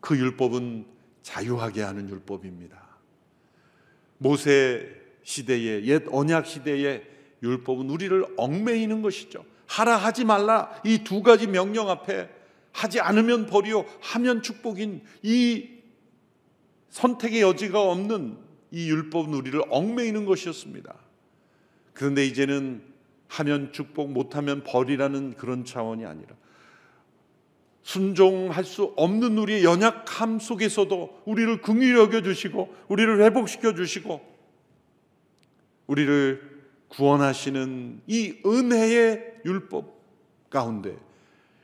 그 0.00 0.14
율법은 0.14 0.84
자유하게 1.22 1.80
하는 1.80 2.10
율법입니다. 2.10 2.86
모세 4.18 4.94
시대의 5.22 5.86
옛 5.86 6.02
언약 6.10 6.44
시대의 6.44 7.02
율법은 7.42 7.88
우리를 7.88 8.26
얽매이는 8.36 9.00
것이죠. 9.00 9.53
하라 9.66 9.96
하지 9.96 10.24
말라 10.24 10.70
이 10.84 10.98
두 11.04 11.22
가지 11.22 11.46
명령 11.46 11.88
앞에 11.90 12.28
하지 12.72 13.00
않으면 13.00 13.46
벌이요 13.46 13.84
하면 14.00 14.42
축복인 14.42 15.02
이 15.22 15.68
선택의 16.90 17.42
여지가 17.42 17.80
없는 17.80 18.36
이 18.70 18.88
율법은 18.90 19.32
우리를 19.34 19.60
얽매이는 19.70 20.24
것이었습니다. 20.24 20.94
그런데 21.92 22.26
이제는 22.26 22.82
하면 23.28 23.72
축복 23.72 24.10
못하면 24.12 24.62
벌이라는 24.64 25.34
그런 25.34 25.64
차원이 25.64 26.04
아니라 26.04 26.34
순종할 27.82 28.64
수 28.64 28.94
없는 28.96 29.38
우리의 29.38 29.64
연약함 29.64 30.38
속에서도 30.38 31.22
우리를 31.26 31.60
긍휼히 31.60 31.92
여겨 31.92 32.22
주시고 32.22 32.74
우리를 32.88 33.22
회복시켜 33.22 33.74
주시고 33.74 34.20
우리를 35.86 36.53
구원하시는 36.88 38.02
이 38.06 38.40
은혜의 38.44 39.40
율법 39.44 39.94
가운데 40.50 40.96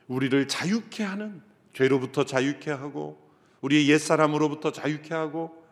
우리를 0.07 0.47
자유케 0.47 1.03
하는 1.03 1.41
죄로부터 1.73 2.25
자유케 2.25 2.71
하고 2.71 3.17
우리의 3.61 3.89
옛사람으로부터 3.89 4.71
자유케 4.71 5.13
하고 5.13 5.63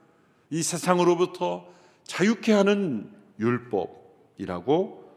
이 0.49 0.63
세상으로부터 0.63 1.67
자유케 2.03 2.53
하는 2.53 3.11
율법이라고 3.39 5.09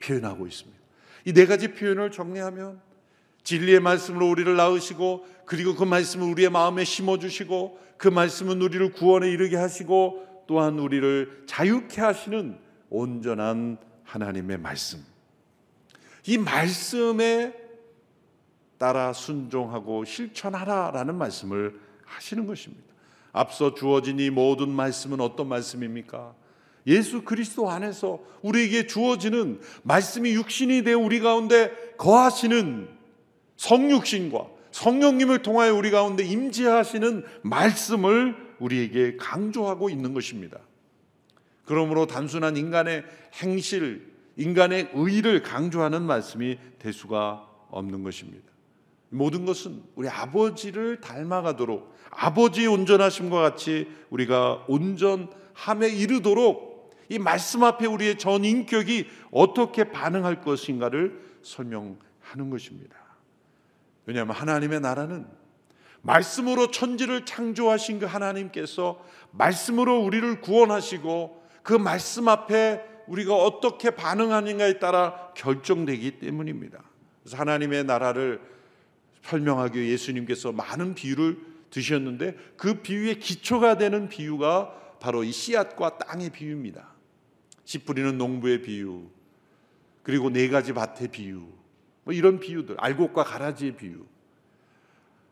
표현하고 0.00 0.46
있습니다. 0.46 0.78
이 1.26 1.32
네 1.32 1.46
가지 1.46 1.68
표현을 1.68 2.10
정리하면 2.10 2.80
진리의 3.44 3.80
말씀으로 3.80 4.28
우리를 4.28 4.54
낳으시고 4.56 5.26
그리고 5.46 5.74
그 5.74 5.84
말씀을 5.84 6.28
우리의 6.28 6.50
마음에 6.50 6.84
심어 6.84 7.18
주시고 7.18 7.78
그 7.96 8.08
말씀은 8.08 8.60
우리를 8.60 8.92
구원에 8.92 9.30
이르게 9.30 9.56
하시고 9.56 10.33
또한 10.46 10.78
우리를 10.78 11.44
자유케 11.46 12.00
하시는 12.00 12.58
온전한 12.90 13.78
하나님의 14.04 14.58
말씀. 14.58 15.04
이 16.26 16.38
말씀에 16.38 17.54
따라 18.78 19.12
순종하고 19.12 20.04
실천하라라는 20.04 21.14
말씀을 21.16 21.78
하시는 22.04 22.46
것입니다. 22.46 22.84
앞서 23.32 23.74
주어진 23.74 24.20
이 24.20 24.30
모든 24.30 24.70
말씀은 24.70 25.20
어떤 25.20 25.48
말씀입니까? 25.48 26.34
예수 26.86 27.22
그리스도 27.22 27.70
안에서 27.70 28.20
우리에게 28.42 28.86
주어지는 28.86 29.60
말씀이 29.82 30.34
육신이 30.34 30.84
되어 30.84 30.98
우리 30.98 31.20
가운데 31.20 31.72
거하시는 31.96 32.88
성육신과 33.56 34.46
성령님을 34.70 35.42
통하여 35.42 35.74
우리 35.74 35.90
가운데 35.90 36.24
임재하시는 36.24 37.24
말씀을 37.42 38.43
우리에게 38.64 39.16
강조하고 39.16 39.90
있는 39.90 40.14
것입니다. 40.14 40.58
그러므로 41.64 42.06
단순한 42.06 42.56
인간의 42.56 43.04
행실, 43.42 44.12
인간의 44.36 44.90
의를 44.94 45.42
강조하는 45.42 46.02
말씀이 46.02 46.58
될 46.78 46.92
수가 46.92 47.48
없는 47.70 48.02
것입니다. 48.02 48.44
모든 49.10 49.44
것은 49.44 49.82
우리 49.94 50.08
아버지를 50.08 51.00
닮아가도록 51.00 51.94
아버지의 52.10 52.66
온전하심과 52.66 53.40
같이 53.40 53.88
우리가 54.10 54.64
온전함에 54.66 55.88
이르도록 55.88 56.92
이 57.08 57.18
말씀 57.18 57.62
앞에 57.62 57.86
우리의 57.86 58.18
전 58.18 58.44
인격이 58.44 59.06
어떻게 59.30 59.84
반응할 59.84 60.40
것인가를 60.40 61.20
설명하는 61.42 62.50
것입니다. 62.50 62.96
왜냐하면 64.06 64.34
하나님의 64.34 64.80
나라는 64.80 65.26
말씀으로 66.04 66.70
천지를 66.70 67.24
창조하신 67.24 67.98
그 67.98 68.06
하나님께서 68.06 69.02
말씀으로 69.32 70.00
우리를 70.00 70.40
구원하시고 70.40 71.42
그 71.62 71.72
말씀 71.72 72.28
앞에 72.28 72.82
우리가 73.06 73.34
어떻게 73.34 73.90
반응하는가에 73.90 74.78
따라 74.78 75.32
결정되기 75.34 76.18
때문입니다. 76.18 76.82
그래서 77.22 77.36
하나님의 77.38 77.84
나라를 77.84 78.40
설명하기 79.22 79.80
위해 79.80 79.92
예수님께서 79.92 80.52
많은 80.52 80.94
비유를 80.94 81.38
드셨는데 81.70 82.36
그 82.56 82.82
비유의 82.82 83.18
기초가 83.18 83.78
되는 83.78 84.08
비유가 84.08 84.74
바로 85.00 85.24
이 85.24 85.32
씨앗과 85.32 85.98
땅의 85.98 86.30
비유입니다. 86.30 86.86
씨 87.64 87.78
뿌리는 87.78 88.16
농부의 88.18 88.60
비유, 88.60 89.08
그리고 90.02 90.28
네 90.28 90.48
가지 90.48 90.74
밭의 90.74 91.08
비유, 91.08 91.46
뭐 92.04 92.12
이런 92.12 92.38
비유들, 92.38 92.76
알곡과 92.78 93.24
가라지의 93.24 93.76
비유. 93.76 94.04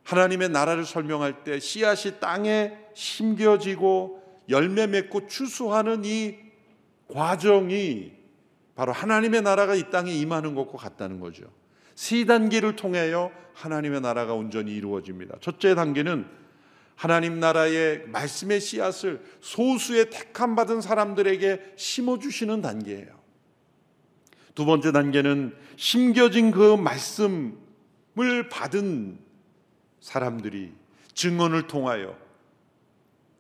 하나님의 0.04 0.48
나라를 0.48 0.84
설명할 0.84 1.44
때 1.44 1.60
씨앗이 1.60 2.18
땅에 2.20 2.76
심겨지고 2.94 4.22
열매 4.48 4.86
맺고 4.86 5.28
추수하는 5.28 6.04
이 6.04 6.36
과정이 7.08 8.12
바로 8.74 8.92
하나님의 8.92 9.42
나라가 9.42 9.74
이 9.74 9.90
땅에 9.90 10.12
임하는 10.12 10.54
것과 10.54 10.78
같다는 10.78 11.20
거죠. 11.20 11.44
세 11.94 12.24
단계를 12.24 12.74
통하여 12.74 13.30
하나님의 13.54 14.00
나라가 14.00 14.34
온전히 14.34 14.74
이루어집니다. 14.74 15.36
첫째 15.40 15.74
단계는 15.74 16.26
하나님 16.96 17.40
나라의 17.40 18.04
말씀의 18.06 18.60
씨앗을 18.60 19.22
소수의 19.40 20.10
택함 20.10 20.54
받은 20.54 20.80
사람들에게 20.80 21.74
심어 21.76 22.18
주시는 22.18 22.62
단계예요. 22.62 23.20
두 24.54 24.64
번째 24.64 24.92
단계는 24.92 25.54
심겨진 25.76 26.50
그 26.50 26.76
말씀을 26.76 28.48
받은 28.50 29.18
사람들이 30.02 30.74
증언을 31.14 31.66
통하여 31.66 32.14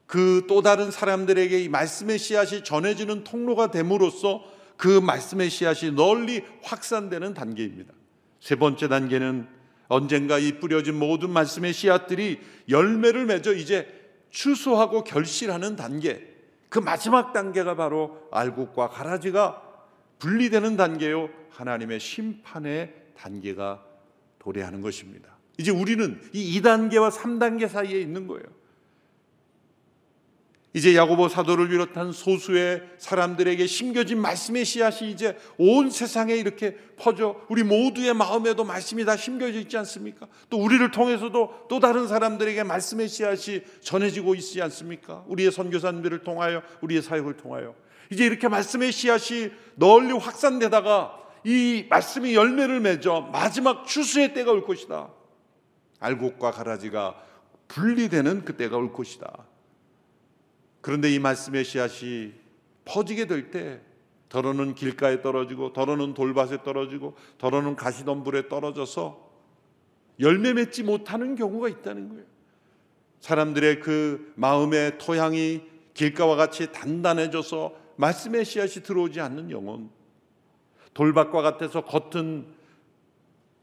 그 0.06 0.42
또 0.48 0.60
다른 0.62 0.90
사람들에게 0.90 1.62
이 1.62 1.68
말씀의 1.68 2.18
씨앗이 2.18 2.64
전해지는 2.64 3.24
통로가 3.24 3.70
됨으로써 3.70 4.44
그 4.76 5.00
말씀의 5.00 5.50
씨앗이 5.50 5.92
널리 5.92 6.44
확산되는 6.62 7.34
단계입니다. 7.34 7.92
세 8.40 8.56
번째 8.56 8.88
단계는 8.88 9.46
언젠가 9.88 10.38
이 10.38 10.58
뿌려진 10.58 10.98
모든 10.98 11.30
말씀의 11.30 11.72
씨앗들이 11.72 12.40
열매를 12.68 13.26
맺어 13.26 13.52
이제 13.52 13.88
추수하고 14.30 15.04
결실하는 15.04 15.76
단계. 15.76 16.28
그 16.68 16.78
마지막 16.78 17.32
단계가 17.32 17.76
바로 17.76 18.28
알곡과 18.32 18.88
가라지가 18.88 19.62
분리되는 20.18 20.76
단계요. 20.76 21.28
하나님의 21.50 22.00
심판의 22.00 22.94
단계가 23.16 23.84
도래하는 24.38 24.80
것입니다. 24.80 25.31
이제 25.58 25.70
우리는 25.70 26.20
이 26.32 26.60
2단계와 26.60 27.10
3단계 27.10 27.68
사이에 27.68 28.00
있는 28.00 28.26
거예요. 28.26 28.44
이제 30.74 30.96
야고보 30.96 31.28
사도를 31.28 31.68
비롯한 31.68 32.12
소수의 32.12 32.82
사람들에게 32.96 33.66
심겨진 33.66 34.18
말씀의 34.20 34.64
씨앗이 34.64 35.10
이제 35.10 35.36
온 35.58 35.90
세상에 35.90 36.34
이렇게 36.34 36.76
퍼져 36.96 37.36
우리 37.50 37.62
모두의 37.62 38.14
마음에도 38.14 38.64
말씀이 38.64 39.04
다 39.04 39.16
심겨져 39.16 39.58
있지 39.60 39.76
않습니까? 39.76 40.26
또 40.48 40.58
우리를 40.58 40.90
통해서도 40.90 41.66
또 41.68 41.80
다른 41.80 42.08
사람들에게 42.08 42.62
말씀의 42.62 43.08
씨앗이 43.08 43.60
전해지고 43.82 44.34
있지 44.36 44.62
않습니까? 44.62 45.24
우리의 45.28 45.52
선교사님들을 45.52 46.20
통하여 46.20 46.62
우리의 46.80 47.02
사역을 47.02 47.36
통하여 47.36 47.74
이제 48.10 48.24
이렇게 48.24 48.48
말씀의 48.48 48.92
씨앗이 48.92 49.50
널리 49.74 50.12
확산되다가 50.12 51.18
이 51.44 51.84
말씀이 51.90 52.34
열매를 52.34 52.80
맺어 52.80 53.28
마지막 53.32 53.86
추수의 53.86 54.32
때가 54.32 54.52
올 54.52 54.64
것이다. 54.64 55.10
알곡과 56.02 56.50
가라지가 56.50 57.16
분리되는 57.68 58.44
그 58.44 58.56
때가 58.56 58.76
올 58.76 58.92
것이다. 58.92 59.46
그런데 60.80 61.10
이 61.10 61.18
말씀의 61.18 61.64
씨앗이 61.64 62.34
퍼지게 62.84 63.26
될 63.26 63.50
때 63.50 63.80
더러는 64.32 64.74
길가에 64.74 65.20
떨어지고 65.20 65.74
더러는 65.74 66.14
돌밭에 66.14 66.62
떨어지고 66.62 67.14
더러는 67.36 67.76
가시덤불에 67.76 68.48
떨어져서 68.48 69.30
열매 70.20 70.54
맺지 70.54 70.84
못하는 70.84 71.34
경우가 71.34 71.68
있다는 71.68 72.08
거예요. 72.08 72.24
사람들의 73.20 73.80
그 73.80 74.32
마음의 74.36 74.96
토양이 74.96 75.60
길가와 75.92 76.36
같이 76.36 76.72
단단해져서 76.72 77.74
말씀의 77.96 78.46
씨앗이 78.46 78.82
들어오지 78.82 79.20
않는 79.20 79.50
영혼 79.50 79.90
돌밭과 80.94 81.42
같아서 81.42 81.84
겉은 81.84 82.46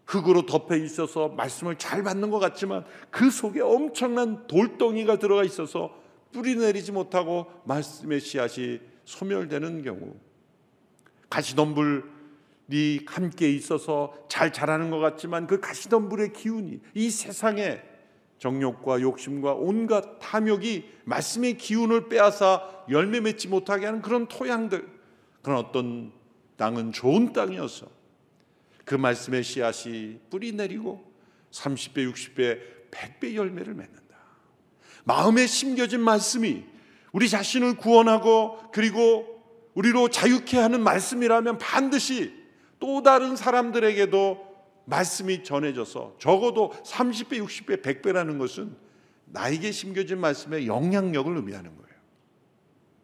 흙으로 0.09 0.47
덮여 0.47 0.75
있어서 0.75 1.27
말씀을 1.29 1.77
잘 1.77 2.01
받는 2.01 2.31
것 2.31 2.39
같지만 2.39 2.83
그 3.11 3.29
속에 3.29 3.61
엄청난 3.61 4.47
돌덩이가 4.47 5.19
들어가 5.19 5.43
있어서 5.43 5.93
뿌리 6.31 6.55
내리지 6.55 6.91
못하고 6.91 7.45
말씀의 7.65 8.19
씨앗이 8.19 8.79
소멸되는 9.05 9.83
경우 9.83 10.15
가시덤불이 11.29 13.05
함께 13.05 13.51
있어서 13.51 14.15
잘 14.27 14.51
자라는 14.51 14.89
것 14.89 14.97
같지만 14.97 15.45
그 15.45 15.59
가시덤불의 15.59 16.33
기운이 16.33 16.79
이 16.95 17.09
세상에 17.11 17.79
정욕과 18.39 19.01
욕심과 19.01 19.53
온갖 19.53 20.17
탐욕이 20.19 20.85
말씀의 21.05 21.57
기운을 21.57 22.09
빼앗아 22.09 22.85
열매 22.89 23.19
맺지 23.19 23.47
못하게 23.47 23.85
하는 23.85 24.01
그런 24.01 24.27
토양들 24.27 24.89
그런 25.43 25.59
어떤 25.59 26.11
땅은 26.57 26.93
좋은 26.93 27.31
땅이어서 27.31 27.98
그 28.89 28.95
말씀의 28.95 29.43
씨앗이 29.43 30.17
뿌리 30.31 30.51
내리고 30.51 31.13
30배, 31.51 32.11
60배, 32.11 32.59
100배 32.89 33.35
열매를 33.35 33.75
맺는다. 33.75 34.17
마음에 35.03 35.45
심겨진 35.45 36.01
말씀이 36.01 36.65
우리 37.11 37.29
자신을 37.29 37.77
구원하고 37.77 38.57
그리고 38.71 39.43
우리로 39.75 40.09
자유케 40.09 40.57
하는 40.57 40.81
말씀이라면 40.81 41.59
반드시 41.59 42.33
또 42.79 43.03
다른 43.03 43.35
사람들에게도 43.35 44.47
말씀이 44.85 45.43
전해져서 45.43 46.15
적어도 46.17 46.71
30배, 46.83 47.45
60배, 47.45 47.83
100배라는 47.83 48.39
것은 48.39 48.75
나에게 49.25 49.71
심겨진 49.71 50.17
말씀의 50.19 50.65
영향력을 50.65 51.35
의미하는 51.35 51.75
거예요. 51.75 51.95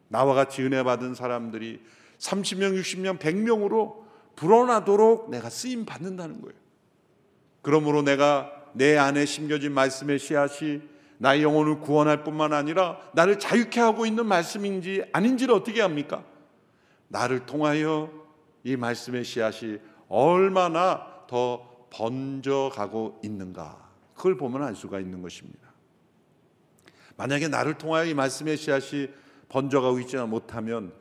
나와 0.08 0.34
같이 0.34 0.64
은혜 0.64 0.82
받은 0.82 1.14
사람들이 1.14 1.80
30명, 2.18 2.76
60명, 2.82 3.20
100명으로 3.20 4.05
불어나도록 4.36 5.30
내가 5.30 5.50
쓰임 5.50 5.86
받는다는 5.86 6.42
거예요. 6.42 6.56
그러므로 7.62 8.02
내가 8.02 8.52
내 8.74 8.98
안에 8.98 9.26
심겨진 9.26 9.72
말씀의 9.74 10.20
씨앗이 10.20 10.82
나의 11.18 11.44
영혼을 11.44 11.80
구원할 11.80 12.24
뿐만 12.24 12.54
아니라 12.54 13.00
나를 13.14 13.40
자유케 13.40 13.80
하고 13.80 14.06
있는 14.06 14.26
말씀인지 14.26 15.06
아닌지를 15.14 15.56
어떻게 15.56 15.82
합니까? 15.82 16.24
나를 17.08 17.46
통하여 17.46 18.12
이 18.64 18.76
말씀의 18.76 19.24
씨앗이 19.24 19.80
얼마나 20.10 21.26
더 21.28 21.88
번져가고 21.90 23.20
있는가. 23.24 23.90
그걸 24.16 24.38
보면 24.38 24.64
알 24.64 24.76
수가 24.76 25.00
있는 25.00 25.22
것입니다. 25.22 25.74
만약에 27.18 27.48
나를 27.48 27.78
통하여 27.78 28.06
이 28.06 28.14
말씀의 28.14 28.58
씨앗이 28.58 29.08
번져가고 29.48 30.00
있지 30.00 30.18
못하면 30.18 30.94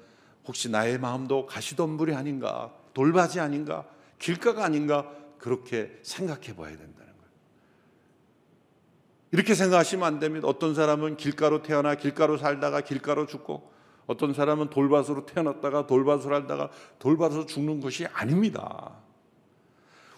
혹시 0.47 0.71
나의 0.71 0.99
마음도 0.99 1.47
가시덤불이 1.47 2.15
아닌가, 2.15 2.73
돌밭이 2.95 3.41
아닌가, 3.41 3.87
길가가 4.19 4.65
아닌가 4.65 5.13
그렇게 5.39 5.99
생각해 6.03 6.57
봐야 6.57 6.71
된다는 6.71 6.95
거예요. 6.97 7.31
이렇게 9.33 9.55
생각하시면 9.55 10.07
안 10.07 10.19
됩니다. 10.19 10.49
어떤 10.49 10.75
사람은 10.75 11.17
길가로 11.17 11.63
태어나 11.63 11.97
길가로 11.97 12.39
살다가 12.39 12.81
길가로 12.81 13.27
죽고 13.27 13.73
어떤 14.07 14.33
사람은 14.33 14.71
돌밭으로 14.71 15.27
태어났다가 15.27 15.87
돌밭으로 15.87 16.31
살다가 16.31 16.71
돌밭으로 16.99 17.47
죽는 17.47 17.81
것이 17.81 18.07
아닙니다. 18.07 18.97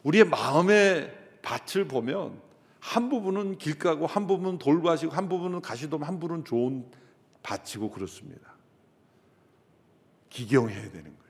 우리의 0.02 0.24
마음의 0.24 1.40
밭을 1.42 1.88
보면 1.88 2.40
한 2.80 3.08
부분은 3.08 3.58
길가고 3.58 4.06
한 4.06 4.26
부분은 4.26 4.58
돌밭이고 4.58 5.12
한 5.12 5.28
부분은 5.28 5.60
가시돔 5.60 6.02
한 6.04 6.20
부분은 6.20 6.44
좋은 6.44 6.88
밭이고 7.42 7.90
그렇습니다. 7.90 8.54
기경해야 10.30 10.90
되는 10.90 11.04
거예요. 11.04 11.25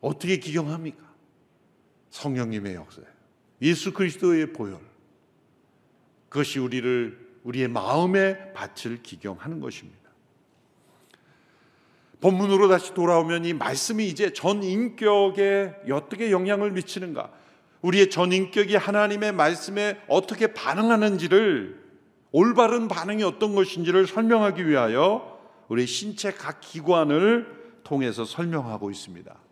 어떻게 0.00 0.38
기경합니까? 0.38 1.02
성령님의 2.10 2.74
역사예요. 2.74 3.10
예수 3.62 3.92
그리스도의 3.92 4.52
보혈. 4.52 4.78
그것이 6.28 6.58
우리를 6.58 7.28
우리의 7.44 7.68
마음의 7.68 8.52
밭을 8.54 9.02
기경하는 9.02 9.60
것입니다. 9.60 9.98
본문으로 12.20 12.68
다시 12.68 12.94
돌아오면 12.94 13.44
이 13.44 13.52
말씀이 13.54 14.06
이제 14.06 14.32
전 14.32 14.62
인격에 14.62 15.74
어떻게 15.92 16.30
영향을 16.30 16.72
미치는가? 16.72 17.30
우리의 17.82 18.10
전 18.10 18.32
인격이 18.32 18.74
하나님의 18.74 19.32
말씀에 19.32 20.00
어떻게 20.08 20.48
반응하는지를 20.52 21.80
올바른 22.32 22.88
반응이 22.88 23.22
어떤 23.22 23.54
것인지를 23.54 24.06
설명하기 24.06 24.66
위하여 24.68 25.38
우리 25.68 25.86
신체 25.86 26.32
각 26.32 26.60
기관을 26.60 27.80
통해서 27.84 28.24
설명하고 28.24 28.90
있습니다. 28.90 29.47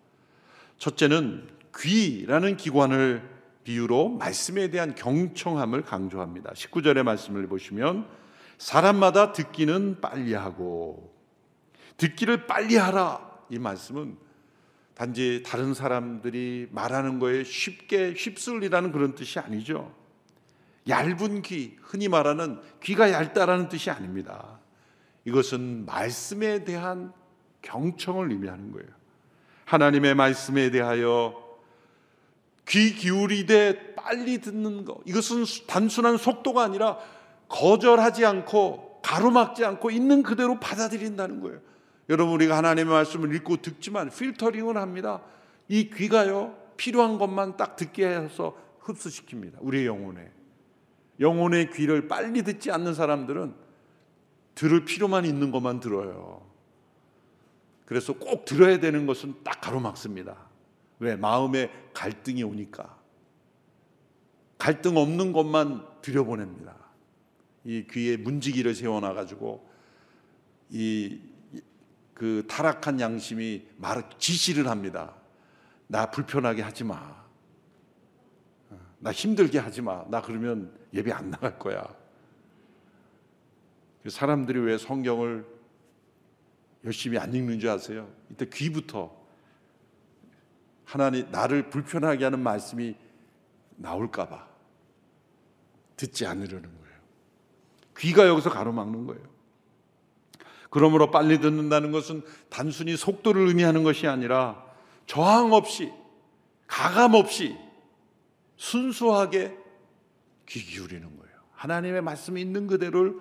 첫째는 0.78 1.48
귀라는 1.76 2.56
기관을 2.56 3.36
비유로 3.64 4.10
말씀에 4.10 4.70
대한 4.70 4.94
경청함을 4.94 5.82
강조합니다. 5.82 6.52
19절의 6.52 7.02
말씀을 7.02 7.48
보시면 7.48 8.06
사람마다 8.58 9.32
듣기는 9.32 10.00
빨리 10.00 10.34
하고 10.34 11.12
듣기를 11.96 12.46
빨리 12.46 12.76
하라. 12.76 13.26
이 13.50 13.58
말씀은 13.58 14.16
단지 14.94 15.42
다른 15.44 15.74
사람들이 15.74 16.68
말하는 16.70 17.18
거에 17.18 17.44
쉽게 17.44 18.12
휩쓸리라는 18.12 18.92
그런 18.92 19.14
뜻이 19.14 19.38
아니죠. 19.38 19.94
얇은 20.88 21.42
귀, 21.42 21.76
흔히 21.82 22.08
말하는 22.08 22.60
귀가 22.82 23.10
얇다라는 23.10 23.68
뜻이 23.68 23.90
아닙니다. 23.90 24.60
이것은 25.24 25.84
말씀에 25.84 26.64
대한 26.64 27.12
경청을 27.62 28.30
의미하는 28.30 28.70
거예요. 28.72 28.88
하나님의 29.66 30.14
말씀에 30.14 30.70
대하여 30.70 31.44
귀 32.68 32.94
기울이되 32.94 33.94
빨리 33.94 34.40
듣는 34.40 34.84
것. 34.84 34.98
이것은 35.04 35.44
단순한 35.66 36.16
속도가 36.16 36.62
아니라 36.62 36.98
거절하지 37.48 38.24
않고 38.24 39.00
가로막지 39.02 39.64
않고 39.64 39.90
있는 39.90 40.22
그대로 40.22 40.58
받아들인다는 40.58 41.40
거예요. 41.40 41.60
여러분 42.08 42.34
우리가 42.34 42.56
하나님의 42.56 42.92
말씀을 42.92 43.34
읽고 43.34 43.58
듣지만 43.58 44.10
필터링을 44.10 44.76
합니다. 44.76 45.22
이 45.68 45.90
귀가요 45.90 46.56
필요한 46.76 47.18
것만 47.18 47.56
딱 47.56 47.76
듣게 47.76 48.06
해서 48.06 48.56
흡수시킵니다. 48.82 49.58
우리의 49.60 49.86
영혼에 49.86 50.30
영혼의 51.18 51.70
귀를 51.72 52.08
빨리 52.08 52.42
듣지 52.42 52.70
않는 52.70 52.94
사람들은 52.94 53.54
들을 54.54 54.84
필요만 54.84 55.24
있는 55.24 55.50
것만 55.50 55.80
들어요. 55.80 56.46
그래서 57.86 58.12
꼭 58.12 58.44
들어야 58.44 58.78
되는 58.78 59.06
것은 59.06 59.36
딱 59.42 59.60
가로막습니다. 59.62 60.36
왜? 60.98 61.16
마음에 61.16 61.70
갈등이 61.94 62.42
오니까. 62.42 62.98
갈등 64.58 64.98
없는 64.98 65.32
것만 65.32 65.86
들여보냅니다. 66.02 66.76
이 67.64 67.86
귀에 67.90 68.18
문지기를 68.18 68.74
세워놔 68.74 69.14
가지고 69.14 69.66
이 70.68 71.36
그 72.16 72.46
타락한 72.48 72.98
양심이 72.98 73.66
말 73.76 74.08
지시를 74.18 74.68
합니다. 74.68 75.14
나 75.86 76.10
불편하게 76.10 76.62
하지 76.62 76.82
마. 76.82 77.14
나 78.98 79.12
힘들게 79.12 79.58
하지 79.58 79.82
마. 79.82 80.02
나 80.08 80.22
그러면 80.22 80.74
예배 80.94 81.12
안 81.12 81.28
나갈 81.28 81.58
거야. 81.58 81.86
사람들이 84.08 84.60
왜 84.60 84.78
성경을 84.78 85.46
열심히 86.86 87.18
안 87.18 87.34
읽는 87.34 87.58
줄 87.58 87.68
아세요? 87.68 88.08
이때 88.30 88.48
귀부터 88.48 89.14
하나님 90.84 91.28
나를 91.32 91.68
불편하게 91.68 92.24
하는 92.24 92.38
말씀이 92.40 92.94
나올까봐 93.76 94.46
듣지 95.96 96.26
않으려는 96.26 96.62
거예요. 96.62 96.96
귀가 97.98 98.28
여기서 98.28 98.50
가로막는 98.50 99.06
거예요. 99.06 99.36
그러므로 100.70 101.10
빨리 101.10 101.40
듣는다는 101.40 101.90
것은 101.90 102.22
단순히 102.48 102.96
속도를 102.96 103.48
의미하는 103.48 103.82
것이 103.82 104.06
아니라 104.06 104.64
저항 105.06 105.52
없이 105.52 105.92
가감 106.66 107.14
없이 107.14 107.56
순수하게 108.56 109.56
귀 110.46 110.62
기울이는 110.62 111.16
거예요. 111.16 111.36
하나님의 111.52 112.02
말씀이 112.02 112.40
있는 112.40 112.66
그대로를 112.66 113.18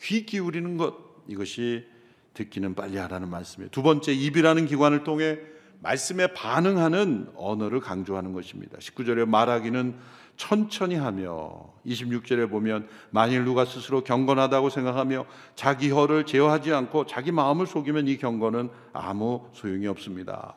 귀 0.00 0.24
기울이는 0.24 0.76
것 0.76 0.94
이것이 1.28 1.91
듣기는 2.34 2.74
빨리 2.74 2.96
하라는 2.98 3.28
말씀이에요. 3.28 3.70
두 3.70 3.82
번째 3.82 4.12
입이라는 4.12 4.66
기관을 4.66 5.04
통해 5.04 5.38
말씀에 5.80 6.28
반응하는 6.28 7.32
언어를 7.34 7.80
강조하는 7.80 8.32
것입니다. 8.32 8.78
19절에 8.78 9.26
말하기는 9.26 9.96
천천히 10.36 10.94
하며 10.94 11.72
26절에 11.86 12.48
보면 12.48 12.88
만일 13.10 13.44
누가 13.44 13.64
스스로 13.64 14.02
경건하다고 14.02 14.70
생각하며 14.70 15.26
자기 15.54 15.90
혀를 15.90 16.24
제어하지 16.24 16.72
않고 16.72 17.06
자기 17.06 17.32
마음을 17.32 17.66
속이면 17.66 18.08
이 18.08 18.16
경건은 18.16 18.70
아무 18.92 19.48
소용이 19.52 19.86
없습니다. 19.88 20.54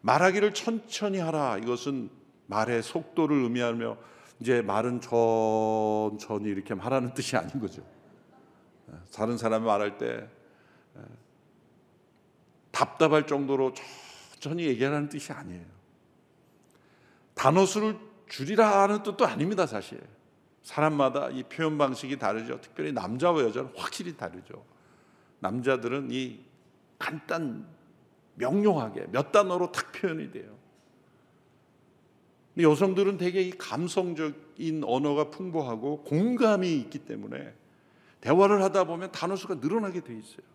말하기를 0.00 0.54
천천히 0.54 1.18
하라. 1.18 1.58
이것은 1.58 2.10
말의 2.46 2.82
속도를 2.82 3.42
의미하며 3.44 3.96
이제 4.40 4.60
말은 4.60 5.00
천천히 5.00 6.48
이렇게 6.48 6.74
말하는 6.74 7.14
뜻이 7.14 7.36
아닌 7.36 7.60
거죠. 7.60 7.82
다른 9.14 9.38
사람이 9.38 9.64
말할 9.64 9.98
때 9.98 10.28
답답할 12.70 13.26
정도로 13.26 13.72
천천히 13.74 14.64
얘기하라는 14.66 15.08
뜻이 15.08 15.32
아니에요. 15.32 15.64
단어 17.34 17.66
수를 17.66 17.98
줄이라 18.28 18.82
하는 18.82 19.02
뜻도 19.02 19.26
아닙니다, 19.26 19.66
사실. 19.66 20.00
사람마다 20.62 21.30
이 21.30 21.42
표현 21.44 21.76
방식이 21.76 22.18
다르죠. 22.18 22.60
특별히 22.60 22.92
남자와 22.92 23.42
여자는 23.42 23.72
확실히 23.76 24.16
다르죠. 24.16 24.64
남자들은 25.40 26.10
이 26.10 26.40
간단 26.98 27.66
명료하게 28.36 29.08
몇 29.10 29.32
단어로 29.32 29.72
탁 29.72 29.92
표현이 29.92 30.30
돼요. 30.30 30.56
여성들은 32.58 33.16
되게 33.16 33.42
이 33.42 33.50
감성적인 33.50 34.84
언어가 34.84 35.30
풍부하고 35.30 36.04
공감이 36.04 36.76
있기 36.76 37.00
때문에 37.00 37.54
대화를 38.20 38.62
하다 38.62 38.84
보면 38.84 39.10
단어 39.10 39.36
수가 39.36 39.56
늘어나게 39.56 40.00
돼 40.00 40.16
있어요. 40.16 40.51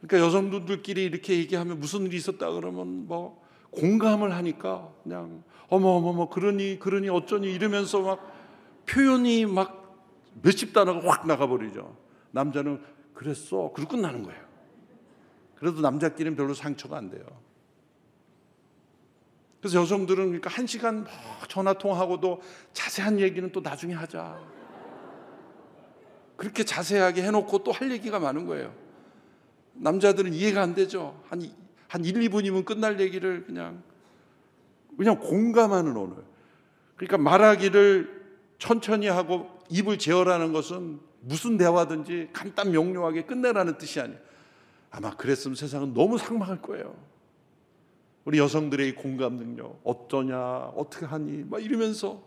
그러니까 0.00 0.26
여성분들끼리 0.26 1.04
이렇게 1.04 1.36
얘기하면 1.38 1.78
무슨 1.78 2.06
일이 2.06 2.16
있었다 2.16 2.50
그러면 2.50 3.06
뭐 3.06 3.42
공감을 3.70 4.34
하니까 4.34 4.90
그냥 5.02 5.42
어머 5.68 5.88
어머 5.90 6.12
뭐 6.12 6.28
그러니 6.28 6.78
그러니 6.78 7.08
어쩌니 7.08 7.52
이러면서 7.52 8.00
막 8.00 8.32
표현이 8.86 9.46
막 9.46 9.78
몇십 10.42 10.72
단어가 10.72 11.08
확 11.08 11.26
나가버리죠. 11.26 11.96
남자는 12.32 12.82
그랬어. 13.14 13.70
그리고 13.74 13.90
끝나는 13.90 14.22
거예요. 14.22 14.40
그래도 15.56 15.80
남자끼리는 15.80 16.36
별로 16.36 16.54
상처가 16.54 16.96
안 16.96 17.10
돼요. 17.10 17.24
그래서 19.60 19.78
여성들은 19.80 20.24
그러니까 20.24 20.48
한 20.48 20.66
시간 20.66 21.04
뭐 21.04 21.12
전화 21.48 21.74
통화하고도 21.74 22.40
자세한 22.72 23.20
얘기는 23.20 23.52
또 23.52 23.60
나중에 23.60 23.92
하자. 23.92 24.40
그렇게 26.36 26.64
자세하게 26.64 27.22
해놓고 27.24 27.62
또 27.62 27.70
할 27.72 27.92
얘기가 27.92 28.18
많은 28.18 28.46
거예요. 28.46 28.74
남자들은 29.74 30.32
이해가 30.32 30.62
안 30.62 30.74
되죠. 30.74 31.20
한, 31.28 31.42
한 31.88 32.04
1, 32.04 32.14
2분이면 32.14 32.64
끝날 32.64 33.00
얘기를 33.00 33.44
그냥, 33.44 33.82
그냥 34.96 35.18
공감하는 35.18 35.96
오늘. 35.96 36.16
그러니까 36.96 37.18
말하기를 37.18 38.20
천천히 38.58 39.06
하고 39.06 39.48
입을 39.70 39.98
제어라는 39.98 40.52
것은 40.52 41.00
무슨 41.20 41.56
대화든지 41.56 42.30
간단 42.32 42.72
명료하게 42.72 43.24
끝내라는 43.24 43.78
뜻이 43.78 44.00
아니에요. 44.00 44.18
아마 44.90 45.10
그랬으면 45.16 45.54
세상은 45.54 45.94
너무 45.94 46.18
상망할 46.18 46.60
거예요. 46.60 46.94
우리 48.24 48.38
여성들의 48.38 48.96
공감 48.96 49.36
능력, 49.36 49.80
어떠냐, 49.82 50.36
어떻게 50.76 51.06
하니, 51.06 51.44
막 51.48 51.62
이러면서 51.64 52.22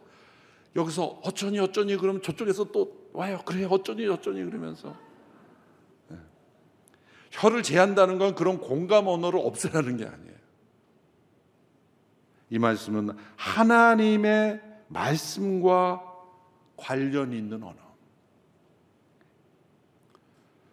여기서 0.76 1.20
어쩌니 1.24 1.60
어쩌니 1.60 1.98
그러면 1.98 2.22
저쪽에서 2.22 2.72
또 2.72 3.10
와요. 3.14 3.40
그래, 3.46 3.66
어쩌니 3.70 4.08
어쩌니 4.08 4.44
그러면서. 4.44 4.98
혀를 7.34 7.64
제한다는 7.64 8.20
건 8.20 8.36
그런 8.36 8.60
공감 8.60 9.08
언어를 9.08 9.40
없애라는 9.40 9.98
게 9.98 10.06
아니에요. 10.06 10.34
이 12.52 12.60
말씀은 12.60 13.10
하나님의 13.36 14.62
말씀과 14.88 16.04
관련 16.78 17.34
있는 17.34 17.64
언어. 17.64 17.76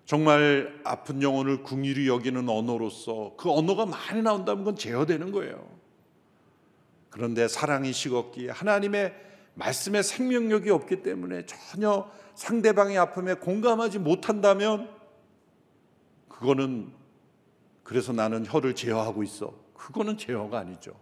정말 0.04 0.80
아픈 0.84 1.22
영혼을 1.22 1.62
긍휼히 1.62 2.08
여기는 2.08 2.46
언어로서 2.48 3.34
그 3.38 3.50
언어가 3.50 3.86
많이 3.86 4.20
나온다면 4.20 4.64
그건 4.64 4.76
제어되는 4.76 5.32
거예요. 5.32 5.66
그런데 7.08 7.48
사랑이 7.48 7.92
식었기에 7.92 8.50
하나님의 8.50 9.14
말씀에 9.54 10.02
생명력이 10.02 10.68
없기 10.70 11.02
때문에 11.02 11.46
전혀 11.46 12.10
상대방의 12.34 12.98
아픔에 12.98 13.34
공감하지 13.34 14.00
못한다면 14.00 14.99
그거는 16.40 16.90
그래서 17.84 18.14
나는 18.14 18.46
혀를 18.46 18.74
제어하고 18.74 19.22
있어. 19.22 19.52
그거는 19.74 20.16
제어가 20.16 20.58
아니죠. 20.58 20.98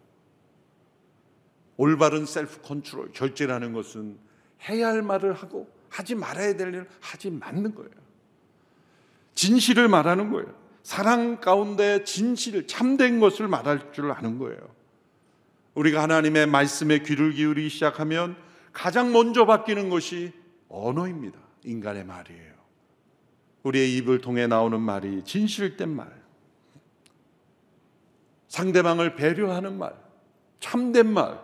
올바른 1.77 2.27
self 2.27 2.61
control, 2.61 3.13
절제라는 3.13 3.73
것은 3.73 4.19
해야 4.69 4.89
할 4.89 5.03
말을 5.03 5.35
하고 5.35 5.71
하지 5.89 6.17
말아야 6.17 6.57
될 6.57 6.69
일을 6.69 6.89
하지 7.01 7.39
않는 7.41 7.75
거예요. 7.77 7.91
진실을 9.37 9.87
말하는 9.87 10.33
거예요. 10.33 10.53
사랑 10.83 11.41
가운데 11.41 12.03
진실, 12.03 12.67
참된 12.67 13.21
것을 13.21 13.47
말할 13.47 13.93
줄 13.93 14.11
아는 14.11 14.39
거예요. 14.39 14.59
우리가 15.75 16.03
하나님의 16.03 16.49
말씀에 16.49 16.99
귀를 17.05 17.33
기울이기 17.33 17.69
시작하면 17.69 18.37
가장 18.73 19.13
먼저 19.13 19.47
바뀌는 19.47 19.89
것이 19.89 20.33
언어입니다. 20.69 21.39
인간의 21.65 22.05
말이에요. 22.07 22.58
우리의 23.69 23.97
입을 23.97 24.21
통해 24.21 24.47
나오는 24.47 24.81
말이 24.81 25.23
진실된 25.25 25.89
말, 25.89 26.11
상대방을 28.49 29.15
배려하는 29.15 29.79
말, 29.79 29.95
참된 30.61 31.13
말, 31.13 31.39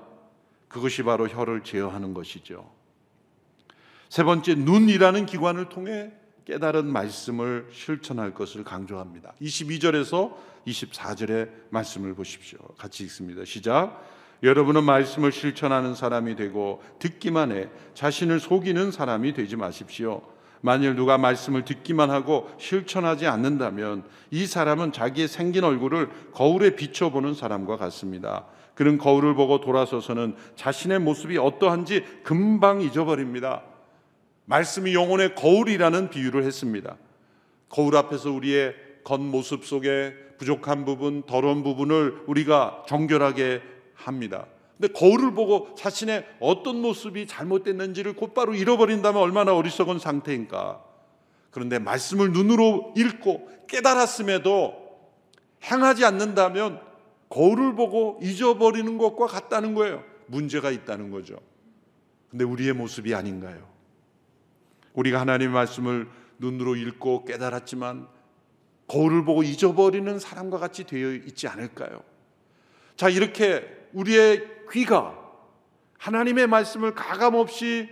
그것이 0.68 1.02
바로 1.02 1.28
혀를 1.28 1.62
제어하는 1.62 2.14
것이죠. 2.14 2.72
세 4.08 4.24
번째, 4.24 4.54
눈이라는 4.54 5.26
기관을 5.26 5.68
통해 5.68 6.12
깨달은 6.46 6.86
말씀을 6.86 7.68
실천할 7.72 8.34
것을 8.34 8.64
강조합니다. 8.64 9.34
22절에서 9.40 10.34
24절의 10.66 11.50
말씀을 11.70 12.14
보십시오. 12.14 12.58
같이 12.76 13.04
읽습니다. 13.04 13.44
시작. 13.44 14.02
여러분은 14.42 14.84
말씀을 14.84 15.32
실천하는 15.32 15.94
사람이 15.94 16.36
되고 16.36 16.82
듣기만 16.98 17.52
해 17.52 17.68
자신을 17.94 18.40
속이는 18.40 18.90
사람이 18.90 19.32
되지 19.32 19.56
마십시오. 19.56 20.33
만일 20.64 20.96
누가 20.96 21.18
말씀을 21.18 21.66
듣기만 21.66 22.08
하고 22.08 22.48
실천하지 22.56 23.26
않는다면 23.26 24.02
이 24.30 24.46
사람은 24.46 24.92
자기의 24.92 25.28
생긴 25.28 25.62
얼굴을 25.62 26.08
거울에 26.32 26.74
비춰보는 26.74 27.34
사람과 27.34 27.76
같습니다. 27.76 28.46
그는 28.74 28.96
거울을 28.96 29.34
보고 29.34 29.60
돌아서서는 29.60 30.34
자신의 30.56 31.00
모습이 31.00 31.36
어떠한지 31.36 32.02
금방 32.22 32.80
잊어버립니다. 32.80 33.62
말씀이 34.46 34.94
영혼의 34.94 35.34
거울이라는 35.34 36.08
비유를 36.08 36.44
했습니다. 36.44 36.96
거울 37.68 37.94
앞에서 37.94 38.30
우리의 38.30 38.74
겉모습 39.04 39.66
속에 39.66 40.14
부족한 40.38 40.86
부분, 40.86 41.24
더러운 41.24 41.62
부분을 41.62 42.22
우리가 42.26 42.84
정결하게 42.88 43.60
합니다. 43.92 44.46
근데 44.78 44.92
거울을 44.92 45.34
보고 45.34 45.74
자신의 45.76 46.26
어떤 46.40 46.80
모습이 46.80 47.26
잘못됐는지를 47.26 48.14
곧바로 48.14 48.54
잃어버린다면 48.54 49.20
얼마나 49.20 49.54
어리석은 49.54 49.98
상태인가. 49.98 50.82
그런데 51.50 51.78
말씀을 51.78 52.32
눈으로 52.32 52.92
읽고 52.96 53.48
깨달았음에도 53.68 54.84
행하지 55.62 56.04
않는다면 56.04 56.80
거울을 57.28 57.74
보고 57.74 58.18
잊어버리는 58.22 58.98
것과 58.98 59.26
같다는 59.26 59.74
거예요. 59.74 60.02
문제가 60.26 60.70
있다는 60.70 61.10
거죠. 61.10 61.36
근데 62.30 62.44
우리의 62.44 62.72
모습이 62.72 63.14
아닌가요? 63.14 63.68
우리가 64.94 65.20
하나님의 65.20 65.54
말씀을 65.54 66.08
눈으로 66.38 66.74
읽고 66.76 67.24
깨달았지만 67.24 68.08
거울을 68.88 69.24
보고 69.24 69.42
잊어버리는 69.42 70.18
사람과 70.18 70.58
같이 70.58 70.84
되어 70.84 71.12
있지 71.12 71.48
않을까요? 71.48 72.02
자, 72.96 73.08
이렇게 73.08 73.83
우리의 73.94 74.46
귀가 74.70 75.18
하나님의 75.98 76.46
말씀을 76.46 76.94
가감없이 76.94 77.88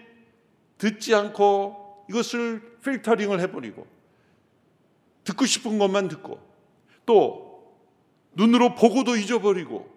듣지 0.76 1.14
않고 1.14 2.06
이것을 2.10 2.78
필터링을 2.84 3.40
해버리고 3.40 3.86
듣고 5.24 5.46
싶은 5.46 5.78
것만 5.78 6.08
듣고 6.08 6.40
또 7.06 7.72
눈으로 8.34 8.74
보고도 8.74 9.16
잊어버리고 9.16 9.90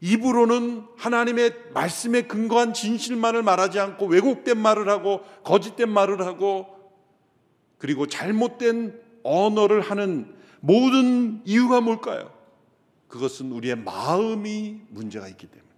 입으로는 0.00 0.86
하나님의 0.96 1.54
말씀에 1.74 2.22
근거한 2.22 2.72
진실만을 2.72 3.42
말하지 3.42 3.80
않고 3.80 4.06
왜곡된 4.06 4.58
말을 4.58 4.88
하고 4.88 5.22
거짓된 5.44 5.88
말을 5.90 6.24
하고 6.26 6.66
그리고 7.78 8.06
잘못된 8.06 9.00
언어를 9.22 9.80
하는 9.80 10.34
모든 10.60 11.42
이유가 11.44 11.80
뭘까요? 11.80 12.39
그것은 13.10 13.52
우리의 13.52 13.76
마음이 13.76 14.80
문제가 14.88 15.28
있기 15.28 15.46
때문에. 15.46 15.68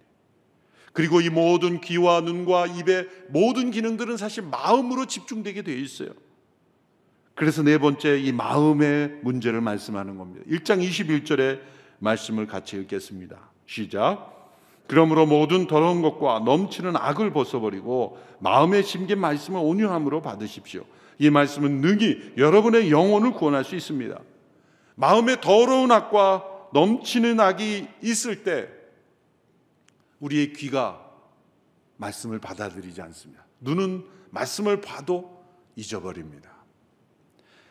그리고 0.93 1.19
이 1.19 1.29
모든 1.29 1.81
귀와 1.81 2.21
눈과 2.21 2.67
입의 2.67 3.07
모든 3.29 3.71
기능들은 3.71 4.15
사실 4.15 4.43
마음으로 4.43 5.07
집중되게 5.07 5.63
되어 5.63 5.75
있어요. 5.75 6.09
그래서 7.35 7.63
네 7.63 7.79
번째 7.79 8.19
이 8.19 8.31
마음의 8.31 9.19
문제를 9.23 9.59
말씀하는 9.59 10.17
겁니다. 10.17 10.45
1장 10.47 10.87
21절의 10.87 11.61
말씀을 11.97 12.45
같이 12.45 12.77
읽겠습니다. 12.77 13.37
시작. 13.65 14.31
그러므로 14.85 15.25
모든 15.25 15.65
더러운 15.65 16.03
것과 16.03 16.39
넘치는 16.45 16.95
악을 16.95 17.33
벗어버리고 17.33 18.19
마음에 18.39 18.83
심긴 18.83 19.19
말씀을 19.19 19.59
온유함으로 19.63 20.21
받으십시오. 20.21 20.83
이 21.17 21.31
말씀은 21.31 21.81
능히 21.81 22.33
여러분의 22.37 22.91
영혼을 22.91 23.31
구원할 23.33 23.63
수 23.63 23.75
있습니다. 23.75 24.19
마음에 24.95 25.41
더러운 25.41 25.91
악과 25.91 26.52
넘치는 26.73 27.39
악이 27.39 27.87
있을 28.01 28.43
때 28.43 28.67
우리의 30.19 30.53
귀가 30.53 31.11
말씀을 31.97 32.39
받아들이지 32.39 33.01
않습니다. 33.01 33.45
눈은 33.61 34.05
말씀을 34.31 34.81
봐도 34.81 35.43
잊어버립니다. 35.75 36.51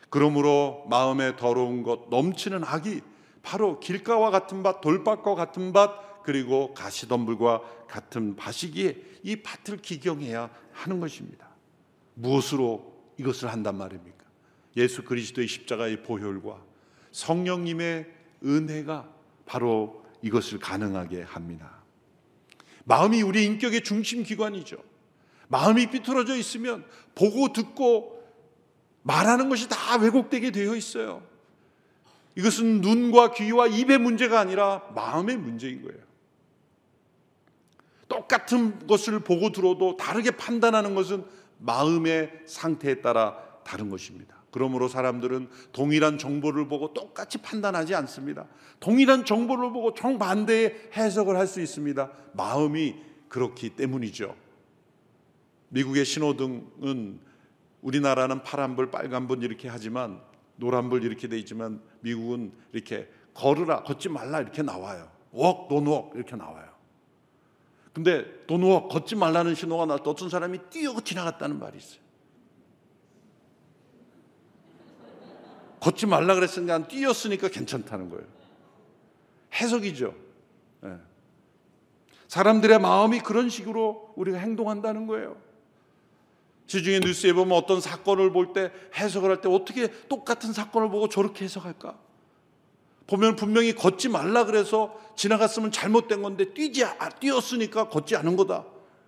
그러므로 0.09 0.87
마음에 0.89 1.37
더러운 1.37 1.83
것, 1.83 2.09
넘치는 2.11 2.65
악이 2.65 3.01
바로 3.43 3.81
길가와 3.81 4.31
같은 4.31 4.63
밭, 4.63 4.81
돌밭과 4.81 5.35
같은 5.35 5.73
밭, 5.73 6.23
그리고 6.23 6.73
가시덤불과 6.75 7.87
같은 7.89 8.37
밭이기에 8.37 8.97
이 9.25 9.43
밭을 9.43 9.79
기경해야 9.79 10.51
하는 10.73 11.01
것입니다. 11.01 11.49
무엇으로 12.15 12.93
이것을 13.19 13.51
한단 13.51 13.77
말입니까? 13.77 14.25
예수 14.77 15.03
그리스도의 15.03 15.49
십자가의 15.49 16.03
보혈과 16.05 16.63
성령님의 17.11 18.22
은혜가 18.45 19.09
바로 19.47 20.05
이것을 20.23 20.59
가능하게 20.59 21.23
합니다. 21.23 21.83
마음이 22.85 23.23
우리 23.23 23.45
인격의 23.45 23.83
중심 23.83 24.23
기관이죠. 24.23 24.77
마음이 25.49 25.91
삐뚤어져 25.91 26.37
있으면 26.37 26.85
보고 27.15 27.53
듣고 27.53 28.23
말하는 29.03 29.49
것이 29.49 29.69
다 29.69 29.97
왜곡되게 29.97 30.51
되어 30.51 30.75
있어요. 30.75 31.23
이것은 32.35 32.81
눈과 32.81 33.33
귀와 33.33 33.67
입의 33.67 33.99
문제가 33.99 34.41
아니라 34.41 34.83
마음의 34.95 35.37
문제인 35.37 35.83
거예요. 35.83 36.01
똑같은 38.09 38.87
것을 38.87 39.21
보고 39.21 39.53
들어도 39.53 39.97
다르게 39.97 40.33
판단하는 40.33 40.95
것은 40.95 41.25
마음의 41.59 42.43
상태에 42.47 43.01
따라 43.01 43.37
다른 43.65 43.91
것입니다. 43.91 44.42
그러므로 44.53 44.87
사람들은 44.87 45.49
동일한 45.73 46.19
정보를 46.19 46.69
보고 46.69 46.93
똑같이 46.93 47.39
판단하지 47.39 47.95
않습니다. 47.97 48.47
동일한 48.79 49.25
정보를 49.25 49.73
보고 49.73 49.95
정반대의 49.95 50.91
해석을 50.95 51.37
할 51.37 51.47
수 51.47 51.61
있습니다. 51.61 52.11
마음이 52.35 52.95
그렇기 53.29 53.71
때문이죠. 53.71 54.37
미국의 55.71 56.05
신호등은 56.05 57.19
우리나라는 57.81 58.43
파란불, 58.43 58.91
빨간불 58.91 59.43
이렇게 59.43 59.69
하지만 59.69 60.21
노란불 60.57 61.03
이렇게 61.03 61.29
돼 61.29 61.39
있지만 61.39 61.83
미국은 62.01 62.53
이렇게 62.73 63.09
걸으라, 63.35 63.83
걷지 63.83 64.11
말라 64.11 64.41
이렇게 64.41 64.63
나와요. 64.63 65.11
walk, 65.35 65.69
don't 65.69 65.87
walk 65.89 66.11
이렇게 66.15 66.37
나와요. 66.37 66.71
근데 67.93 68.25
don't 68.47 68.63
walk, 68.63 68.89
걷지 68.91 69.17
말라는 69.17 69.55
신호가 69.55 69.87
때 69.97 70.03
어떤 70.05 70.29
사람이 70.29 70.59
뛰어 70.71 71.01
지나갔다는 71.01 71.59
말이 71.59 71.79
있어요. 71.79 72.01
걷지 75.83 76.07
말라 76.07 76.37
그랬으니까 76.37 76.87
뛰었으니까 76.87 77.49
괜찮다는 77.49 78.09
거예요. 78.09 78.25
해석이죠. 79.55 80.15
네. 80.83 80.97
사람들의 82.29 82.79
마음이 82.79 83.19
그런 83.19 83.49
식으로 83.51 84.13
우리가 84.15 84.39
행동한다는 84.39 85.09
거예요. 85.09 85.37
시중에 86.69 87.01
뉴스에 87.01 87.33
보면 87.33 87.59
어떤 87.59 87.81
사건을 87.81 88.33
볼 88.33 88.53
때 88.53 88.71
해석을 88.95 89.31
할 89.31 89.41
때 89.41 89.49
어떻게 89.49 89.89
똑같은 90.09 90.53
사건을 90.53 90.89
보고 90.89 91.09
저렇게 91.09 91.45
해석할까? 91.45 91.99
보면 93.09 93.35
분명히 93.35 93.75
걷지 93.75 94.09
말라 94.09 94.45
그래서 94.45 94.97
지나갔으면 95.17 95.73
잘못된 95.73 96.23
건데 96.23 96.55
뛰지 96.55 96.85
아, 96.85 97.09
뛰었으니까 97.09 97.89
걷지 97.89 98.15
않은 98.17 98.37
거다. 98.37 98.65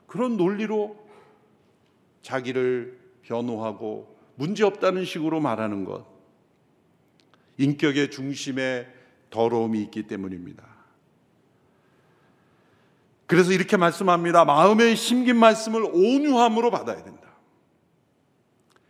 그런 0.09 0.37
논리로 0.37 0.97
자기를 2.23 2.99
변호하고 3.23 4.13
문제 4.35 4.65
없다는 4.65 5.05
식으로 5.05 5.39
말하는 5.39 5.85
것. 5.85 6.14
인격의 7.59 8.11
중심에 8.11 8.87
더러움이 9.31 9.81
있기 9.83 10.05
때문입니다. 10.05 10.65
그래서 13.27 13.53
이렇게 13.53 13.77
말씀합니다. 13.77 14.45
마음에 14.45 14.95
심긴 14.95 15.37
말씀을 15.37 15.83
온유함으로 15.85 16.71
받아야 16.71 17.03
된다. 17.03 17.23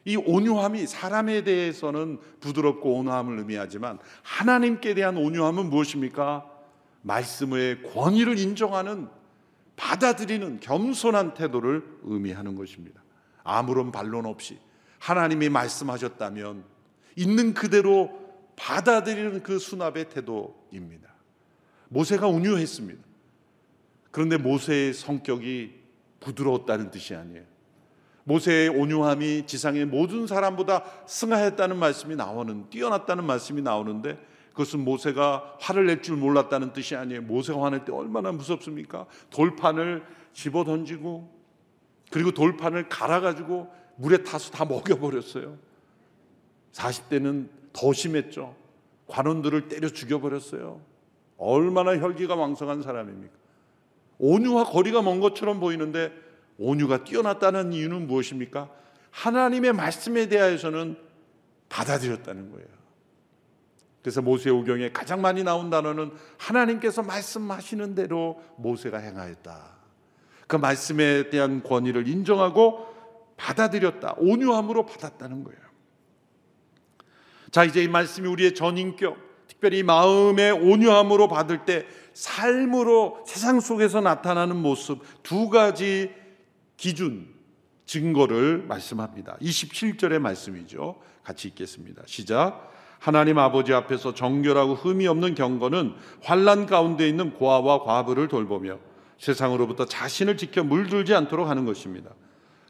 이 0.04 0.16
온유함이 0.16 0.86
사람에 0.86 1.44
대해서는 1.44 2.18
부드럽고 2.40 2.96
온유함을 2.98 3.38
의미하지만 3.38 3.98
하나님께 4.22 4.94
대한 4.94 5.16
온유함은 5.16 5.70
무엇입니까? 5.70 6.50
말씀의 7.02 7.82
권위를 7.94 8.38
인정하는 8.38 9.08
받아들이는 9.76 10.60
겸손한 10.60 11.34
태도를 11.34 11.84
의미하는 12.02 12.54
것입니다. 12.54 13.02
아무런 13.42 13.92
반론 13.92 14.26
없이 14.26 14.58
하나님이 14.98 15.48
말씀하셨다면 15.48 16.64
있는 17.16 17.54
그대로 17.54 18.23
받아들이는 18.56 19.42
그 19.42 19.58
수납의 19.58 20.10
태도입니다. 20.10 21.12
모세가 21.88 22.26
온유했습니다. 22.28 23.02
그런데 24.10 24.36
모세의 24.36 24.94
성격이 24.94 25.74
부드러웠다는 26.20 26.90
뜻이 26.90 27.14
아니에요. 27.14 27.42
모세의 28.24 28.70
온유함이 28.70 29.46
지상의 29.46 29.84
모든 29.84 30.26
사람보다 30.26 30.84
승하했다는 31.06 31.76
말씀이 31.76 32.16
나오는 32.16 32.70
뛰어났다는 32.70 33.24
말씀이 33.24 33.60
나오는데 33.60 34.18
그것은 34.50 34.80
모세가 34.80 35.56
화를 35.60 35.86
낼 35.86 36.00
줄 36.00 36.16
몰랐다는 36.16 36.72
뜻이 36.72 36.94
아니에요. 36.96 37.22
모세가 37.22 37.62
화낼 37.62 37.84
때 37.84 37.92
얼마나 37.92 38.32
무섭습니까? 38.32 39.06
돌판을 39.30 40.04
집어 40.32 40.64
던지고 40.64 41.28
그리고 42.10 42.30
돌판을 42.30 42.88
갈아 42.88 43.20
가지고 43.20 43.70
물에 43.96 44.22
타서 44.22 44.52
다 44.52 44.64
먹여 44.64 44.98
버렸어요. 44.98 45.58
40대는 46.72 47.48
더 47.74 47.92
심했죠. 47.92 48.56
관원들을 49.08 49.68
때려 49.68 49.90
죽여 49.90 50.20
버렸어요. 50.20 50.80
얼마나 51.36 51.98
혈기가 51.98 52.34
왕성한 52.34 52.82
사람입니까? 52.82 53.34
온유와 54.18 54.64
거리가 54.64 55.02
먼 55.02 55.20
것처럼 55.20 55.60
보이는데 55.60 56.12
온유가 56.56 57.04
뛰어났다는 57.04 57.72
이유는 57.74 58.06
무엇입니까? 58.06 58.70
하나님의 59.10 59.72
말씀에 59.74 60.28
대하여서는 60.28 60.96
받아들였다는 61.68 62.50
거예요. 62.52 62.68
그래서 64.02 64.22
모세 64.22 64.50
오경에 64.50 64.92
가장 64.92 65.20
많이 65.20 65.42
나온 65.42 65.70
단어는 65.70 66.12
하나님께서 66.38 67.02
말씀하시는 67.02 67.94
대로 67.94 68.40
모세가 68.56 68.98
행하였다. 68.98 69.74
그 70.46 70.56
말씀에 70.56 71.30
대한 71.30 71.62
권위를 71.62 72.06
인정하고 72.06 72.86
받아들였다. 73.36 74.14
온유함으로 74.18 74.86
받았다는 74.86 75.42
거예요. 75.44 75.63
자, 77.54 77.62
이제 77.62 77.84
이 77.84 77.86
말씀이 77.86 78.26
우리의 78.26 78.56
전인격, 78.56 79.16
특별히 79.46 79.84
마음의 79.84 80.50
온유함으로 80.50 81.28
받을 81.28 81.64
때 81.64 81.86
삶으로 82.12 83.22
세상 83.28 83.60
속에서 83.60 84.00
나타나는 84.00 84.56
모습 84.56 85.04
두 85.22 85.48
가지 85.48 86.10
기준 86.76 87.28
증거를 87.86 88.64
말씀합니다. 88.66 89.36
27절의 89.40 90.18
말씀이죠. 90.18 90.96
같이 91.22 91.46
읽겠습니다. 91.46 92.02
시작. 92.06 92.72
하나님 92.98 93.38
아버지 93.38 93.72
앞에서 93.72 94.14
정결하고 94.14 94.74
흠이 94.74 95.06
없는 95.06 95.36
경건은 95.36 95.94
환란 96.24 96.66
가운데 96.66 97.08
있는 97.08 97.34
고아와 97.34 97.84
과부를 97.84 98.26
돌보며 98.26 98.80
세상으로부터 99.18 99.84
자신을 99.84 100.38
지켜 100.38 100.64
물들지 100.64 101.14
않도록 101.14 101.48
하는 101.48 101.66
것입니다. 101.66 102.10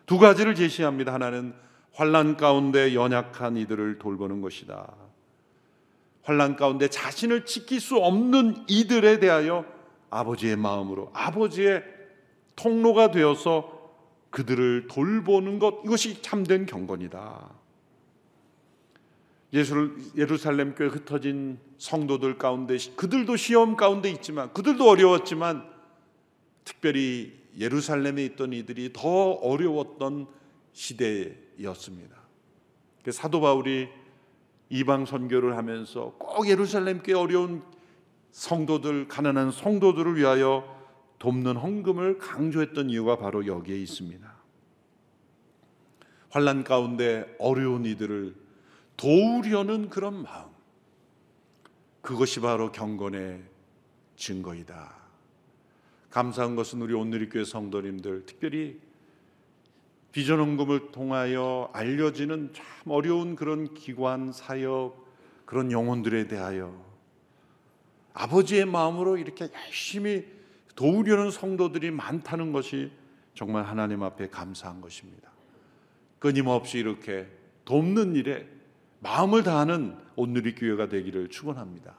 두 0.05 0.19
가지를 0.19 0.55
제시합니다. 0.55 1.15
하나는 1.15 1.55
환란 1.95 2.37
가운데 2.37 2.95
연약한 2.95 3.57
이들을 3.57 3.99
돌보는 3.99 4.41
것이다. 4.41 4.93
환란 6.23 6.57
가운데 6.57 6.89
자신을 6.89 7.45
지킬 7.45 7.81
수 7.81 7.97
없는 7.97 8.65
이들에 8.69 9.21
대하여 9.21 9.65
아버지의 10.11 10.57
마음으로 10.57 11.11
아버지의 11.13 11.85
통로가 12.57 13.11
되어서 13.11 13.93
그들을 14.31 14.89
돌보는 14.89 15.59
것 15.59 15.83
이것이 15.85 16.21
참된 16.23 16.67
경건이다. 16.67 17.51
예루살렘 20.17 20.75
교회 20.75 20.89
흩어진 20.89 21.61
성도들 21.79 22.39
가운데 22.39 22.77
그들도 22.97 23.37
시험 23.37 23.77
가운데 23.77 24.11
있지만 24.11 24.53
그들도 24.53 24.89
어려웠지만 24.89 25.65
특별히 26.65 27.33
예루살렘에 27.57 28.25
있던 28.25 28.53
이들이 28.53 28.93
더 28.93 29.31
어려웠던 29.31 30.27
시대 30.73 31.44
였습니다. 31.63 32.17
사도 33.11 33.41
바울이 33.41 33.89
이방 34.71 35.07
선교를 35.07 35.57
하면서 35.57 36.15
꼭 36.19 36.49
예루살렘 36.49 37.03
꽤 37.03 37.13
어려운 37.13 37.63
성도들 38.33 39.09
가난한 39.09 39.53
성도들을 39.53 40.17
위하여 40.17 40.75
돕는 41.19 41.57
헌금을 41.57 42.19
강조했던 42.19 42.91
이유가 42.91 43.17
바로 43.17 43.47
여기에 43.47 43.79
있습니다. 43.79 44.35
환란 46.31 46.65
가운데 46.65 47.33
어려운 47.39 47.85
이들을 47.85 48.35
도우려는 48.97 49.89
그런 49.89 50.23
마음. 50.23 50.51
그것이 52.01 52.41
바로 52.41 52.73
경건의 52.73 53.43
증거이다. 54.17 54.95
감사한 56.11 56.57
것은 56.57 56.83
우리 56.83 56.95
온누리교회 56.95 57.45
성도님들 57.45 58.27
특별히 58.27 58.79
비전 60.15 60.39
헌금을 60.39 60.93
통하여 60.93 61.69
알려지는 61.73 62.53
참 62.53 62.65
어려운 62.87 63.35
그런 63.35 63.75
기관 63.75 64.31
사역 64.31 64.95
그런 65.45 65.73
영혼들에 65.73 66.29
대하여 66.29 66.73
아버지의 68.13 68.65
마음으로 68.65 69.17
이렇게 69.17 69.49
열심히 69.53 70.25
도우려는 70.77 71.33
성도들이 71.33 71.91
많다는 71.91 72.53
것이 72.53 72.93
정말 73.35 73.65
하나님 73.65 74.05
앞에 74.05 74.29
감사한 74.29 74.81
것입니다. 74.81 75.33
끊임없이 76.21 76.79
이렇게 76.79 77.27
돕는 77.65 78.15
일에 78.15 78.47
마음을 79.01 79.43
다하는 79.43 79.97
온누리 80.15 80.55
교회가 80.55 80.89
되기를 80.91 81.29
축원합니다. 81.29 81.93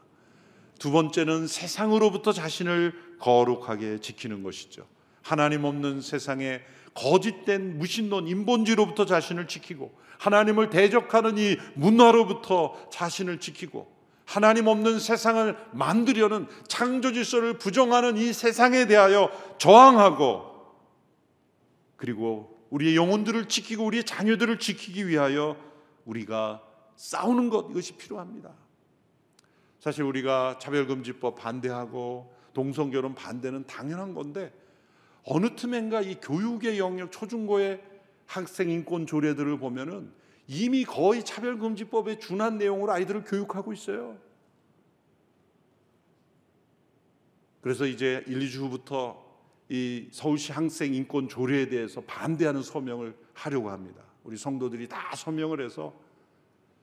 두 0.79 0.89
번째는 0.91 1.47
세상으로부터 1.47 2.31
자신을 2.31 2.93
거룩하게 3.19 3.99
지키는 3.99 4.41
것이죠. 4.41 4.87
하나님 5.21 5.65
없는 5.65 5.99
세상에 5.99 6.61
거짓된 6.95 7.77
무신론 7.77 8.27
인본주의로부터 8.27 9.05
자신을 9.05 9.47
지키고 9.47 9.93
하나님을 10.17 10.69
대적하는 10.69 11.37
이 11.37 11.57
문화로부터 11.75 12.89
자신을 12.89 13.39
지키고 13.39 13.93
하나님 14.25 14.67
없는 14.67 14.99
세상을 14.99 15.55
만들려는 15.73 16.47
창조 16.67 17.13
질서를 17.13 17.59
부정하는 17.59 18.17
이 18.17 18.33
세상에 18.33 18.87
대하여 18.87 19.29
저항하고 19.59 20.55
그리고 21.95 22.65
우리의 22.71 22.95
영혼들을 22.95 23.47
지키고 23.47 23.85
우리의 23.85 24.03
자녀들을 24.03 24.57
지키기 24.59 25.07
위하여 25.07 25.55
우리가 26.05 26.63
싸우는 26.95 27.49
것 27.49 27.69
이것이 27.69 27.97
필요합니다. 27.97 28.51
사실 29.79 30.03
우리가 30.03 30.57
차별금지법 30.59 31.35
반대하고 31.35 32.33
동성결혼 32.53 33.13
반대는 33.15 33.67
당연한 33.67 34.13
건데 34.13 34.51
어느 35.25 35.55
틈엔가 35.55 36.01
이 36.01 36.15
교육의 36.21 36.77
영역 36.79 37.11
초중고의 37.11 37.81
학생 38.27 38.69
인권 38.69 39.05
조례들을 39.05 39.57
보면은 39.57 40.11
이미 40.47 40.83
거의 40.83 41.23
차별금지법에 41.25 42.19
준한 42.19 42.57
내용으로 42.57 42.91
아이들을 42.91 43.23
교육하고 43.23 43.73
있어요. 43.73 44.17
그래서 47.61 47.87
이제 47.87 48.23
1, 48.27 48.39
2주 48.39 48.59
후부터 48.59 49.25
이 49.69 50.07
서울시 50.11 50.51
학생 50.51 50.93
인권 50.93 51.27
조례에 51.27 51.69
대해서 51.69 52.01
반대하는 52.01 52.61
서명을 52.61 53.17
하려고 53.33 53.71
합니다. 53.71 54.03
우리 54.23 54.37
성도들이 54.37 54.87
다 54.87 55.15
서명을 55.15 55.65
해서 55.65 55.93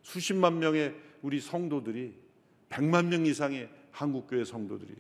수십만 0.03 0.59
명의 0.59 0.97
우리 1.23 1.41
성도들이 1.41 2.13
100만 2.71 3.07
명 3.07 3.25
이상의 3.25 3.69
한국교회 3.93 4.45
성도들이 4.45 4.93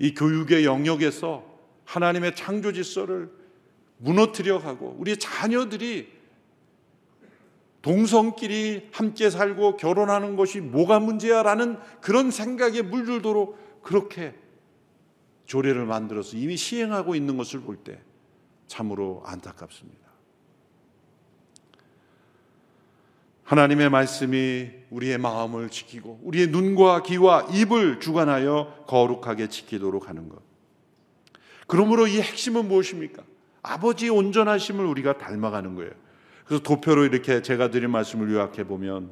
이 0.00 0.14
교육의 0.14 0.64
영역에서 0.64 1.55
하나님의 1.86 2.36
창조 2.36 2.72
질서를 2.72 3.30
무너뜨려 3.98 4.60
가고 4.60 4.94
우리 4.98 5.16
자녀들이 5.16 6.14
동성끼리 7.80 8.88
함께 8.92 9.30
살고 9.30 9.76
결혼하는 9.76 10.36
것이 10.36 10.60
뭐가 10.60 10.98
문제야라는 10.98 11.78
그런 12.00 12.30
생각에 12.30 12.82
물들도록 12.82 13.82
그렇게 13.82 14.34
조례를 15.46 15.86
만들어서 15.86 16.36
이미 16.36 16.56
시행하고 16.56 17.14
있는 17.14 17.36
것을 17.36 17.60
볼 17.60 17.76
때 17.84 18.00
참으로 18.66 19.22
안타깝습니다. 19.24 20.06
하나님의 23.44 23.90
말씀이 23.90 24.70
우리의 24.90 25.18
마음을 25.18 25.70
지키고 25.70 26.18
우리의 26.24 26.48
눈과 26.48 27.04
귀와 27.04 27.42
입을 27.52 28.00
주관하여 28.00 28.84
거룩하게 28.88 29.48
지키도록 29.48 30.08
하는 30.08 30.28
것. 30.28 30.45
그러므로 31.66 32.06
이 32.06 32.20
핵심은 32.20 32.68
무엇입니까? 32.68 33.22
아버지의 33.62 34.10
온전하심을 34.10 34.84
우리가 34.84 35.18
닮아가는 35.18 35.74
거예요. 35.74 35.90
그래서 36.44 36.62
도표로 36.62 37.04
이렇게 37.04 37.42
제가 37.42 37.70
드린 37.70 37.90
말씀을 37.90 38.30
요약해 38.30 38.64
보면 38.64 39.10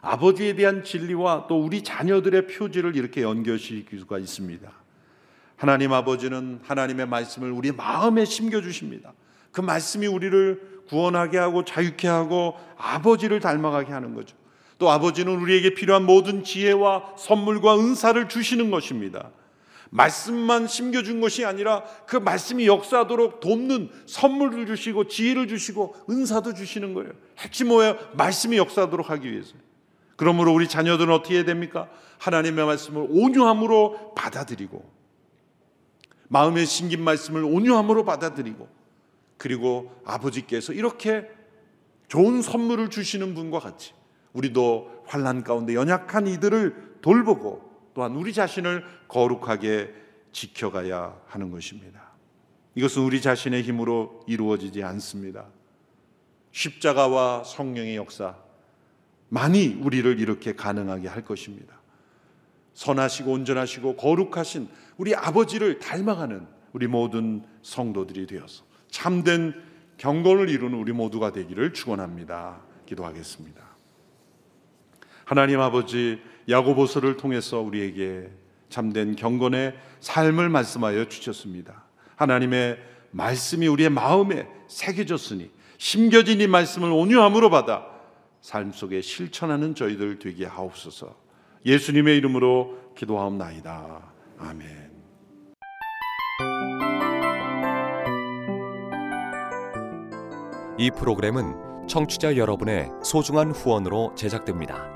아버지에 0.00 0.54
대한 0.54 0.84
진리와 0.84 1.46
또 1.48 1.60
우리 1.60 1.82
자녀들의 1.82 2.46
표지를 2.46 2.94
이렇게 2.94 3.22
연결시킬 3.22 3.98
수가 3.98 4.18
있습니다. 4.18 4.70
하나님 5.56 5.92
아버지는 5.92 6.60
하나님의 6.62 7.08
말씀을 7.08 7.50
우리 7.50 7.72
마음에 7.72 8.24
심겨 8.24 8.60
주십니다. 8.60 9.14
그 9.50 9.60
말씀이 9.60 10.06
우리를 10.06 10.82
구원하게 10.88 11.38
하고 11.38 11.64
자유케 11.64 12.06
하고 12.06 12.54
아버지를 12.76 13.40
닮아가게 13.40 13.92
하는 13.92 14.14
거죠. 14.14 14.36
또 14.78 14.90
아버지는 14.90 15.40
우리에게 15.40 15.74
필요한 15.74 16.04
모든 16.04 16.44
지혜와 16.44 17.14
선물과 17.16 17.78
은사를 17.78 18.28
주시는 18.28 18.70
것입니다. 18.70 19.30
말씀만 19.90 20.66
심겨준 20.66 21.20
것이 21.20 21.44
아니라 21.44 21.84
그 22.06 22.16
말씀이 22.16 22.66
역사하도록 22.66 23.40
돕는 23.40 23.90
선물을 24.06 24.66
주시고 24.66 25.08
지혜를 25.08 25.48
주시고 25.48 25.94
은사도 26.10 26.54
주시는 26.54 26.94
거예요. 26.94 27.12
핵심 27.38 27.68
뭐예요? 27.68 27.96
말씀이 28.14 28.56
역사하도록 28.56 29.10
하기 29.10 29.30
위해서. 29.30 29.54
그러므로 30.16 30.52
우리 30.52 30.68
자녀들은 30.68 31.12
어떻게 31.12 31.36
해야 31.36 31.44
됩니까? 31.44 31.88
하나님의 32.18 32.64
말씀을 32.64 33.06
온유함으로 33.10 34.14
받아들이고 34.14 34.96
마음에 36.28 36.64
심긴 36.64 37.02
말씀을 37.04 37.44
온유함으로 37.44 38.04
받아들이고 38.04 38.68
그리고 39.36 39.92
아버지께서 40.04 40.72
이렇게 40.72 41.28
좋은 42.08 42.40
선물을 42.42 42.88
주시는 42.90 43.34
분과 43.34 43.60
같이 43.60 43.92
우리도 44.32 45.04
환란 45.06 45.44
가운데 45.44 45.74
연약한 45.74 46.26
이들을 46.26 46.96
돌보고 47.02 47.75
또한 47.96 48.14
우리 48.14 48.34
자신을 48.34 48.84
거룩하게 49.08 49.90
지켜가야 50.30 51.18
하는 51.28 51.50
것입니다. 51.50 52.10
이것은 52.74 53.02
우리 53.02 53.22
자신의 53.22 53.62
힘으로 53.62 54.22
이루어지지 54.26 54.82
않습니다. 54.82 55.46
십자가와 56.52 57.44
성령의 57.44 57.96
역사 57.96 58.36
많이 59.30 59.68
우리를 59.68 60.20
이렇게 60.20 60.54
가능하게 60.54 61.08
할 61.08 61.24
것입니다. 61.24 61.80
선하시고 62.74 63.32
온전하시고 63.32 63.96
거룩하신 63.96 64.68
우리 64.98 65.14
아버지를 65.14 65.78
닮아가는 65.78 66.46
우리 66.74 66.86
모든 66.86 67.46
성도들이 67.62 68.26
되어서 68.26 68.62
참된 68.90 69.54
경건을 69.96 70.50
이루는 70.50 70.78
우리 70.78 70.92
모두가 70.92 71.32
되기를 71.32 71.72
축원합니다. 71.72 72.60
기도하겠습니다. 72.84 73.64
하나님 75.24 75.60
아버지 75.60 76.20
야고보서를 76.48 77.16
통해서 77.16 77.60
우리에게 77.60 78.30
참된 78.68 79.16
경건의 79.16 79.74
삶을 80.00 80.48
말씀하여 80.48 81.08
주셨습니다. 81.08 81.84
하나님의 82.16 82.78
말씀이 83.10 83.66
우리의 83.66 83.90
마음에 83.90 84.46
새겨졌으니 84.68 85.50
심겨진 85.78 86.40
이 86.40 86.46
말씀을 86.46 86.90
온유함으로 86.90 87.50
받아 87.50 87.86
삶 88.40 88.72
속에 88.72 89.00
실천하는 89.00 89.74
저희들 89.74 90.18
되게 90.18 90.46
하옵소서. 90.46 91.16
예수님의 91.64 92.16
이름으로 92.18 92.92
기도하옵나이다. 92.96 94.12
아멘. 94.38 94.96
이 100.78 100.90
프로그램은 100.90 101.88
청취자 101.88 102.36
여러분의 102.36 102.90
소중한 103.02 103.50
후원으로 103.50 104.14
제작됩니다. 104.14 104.95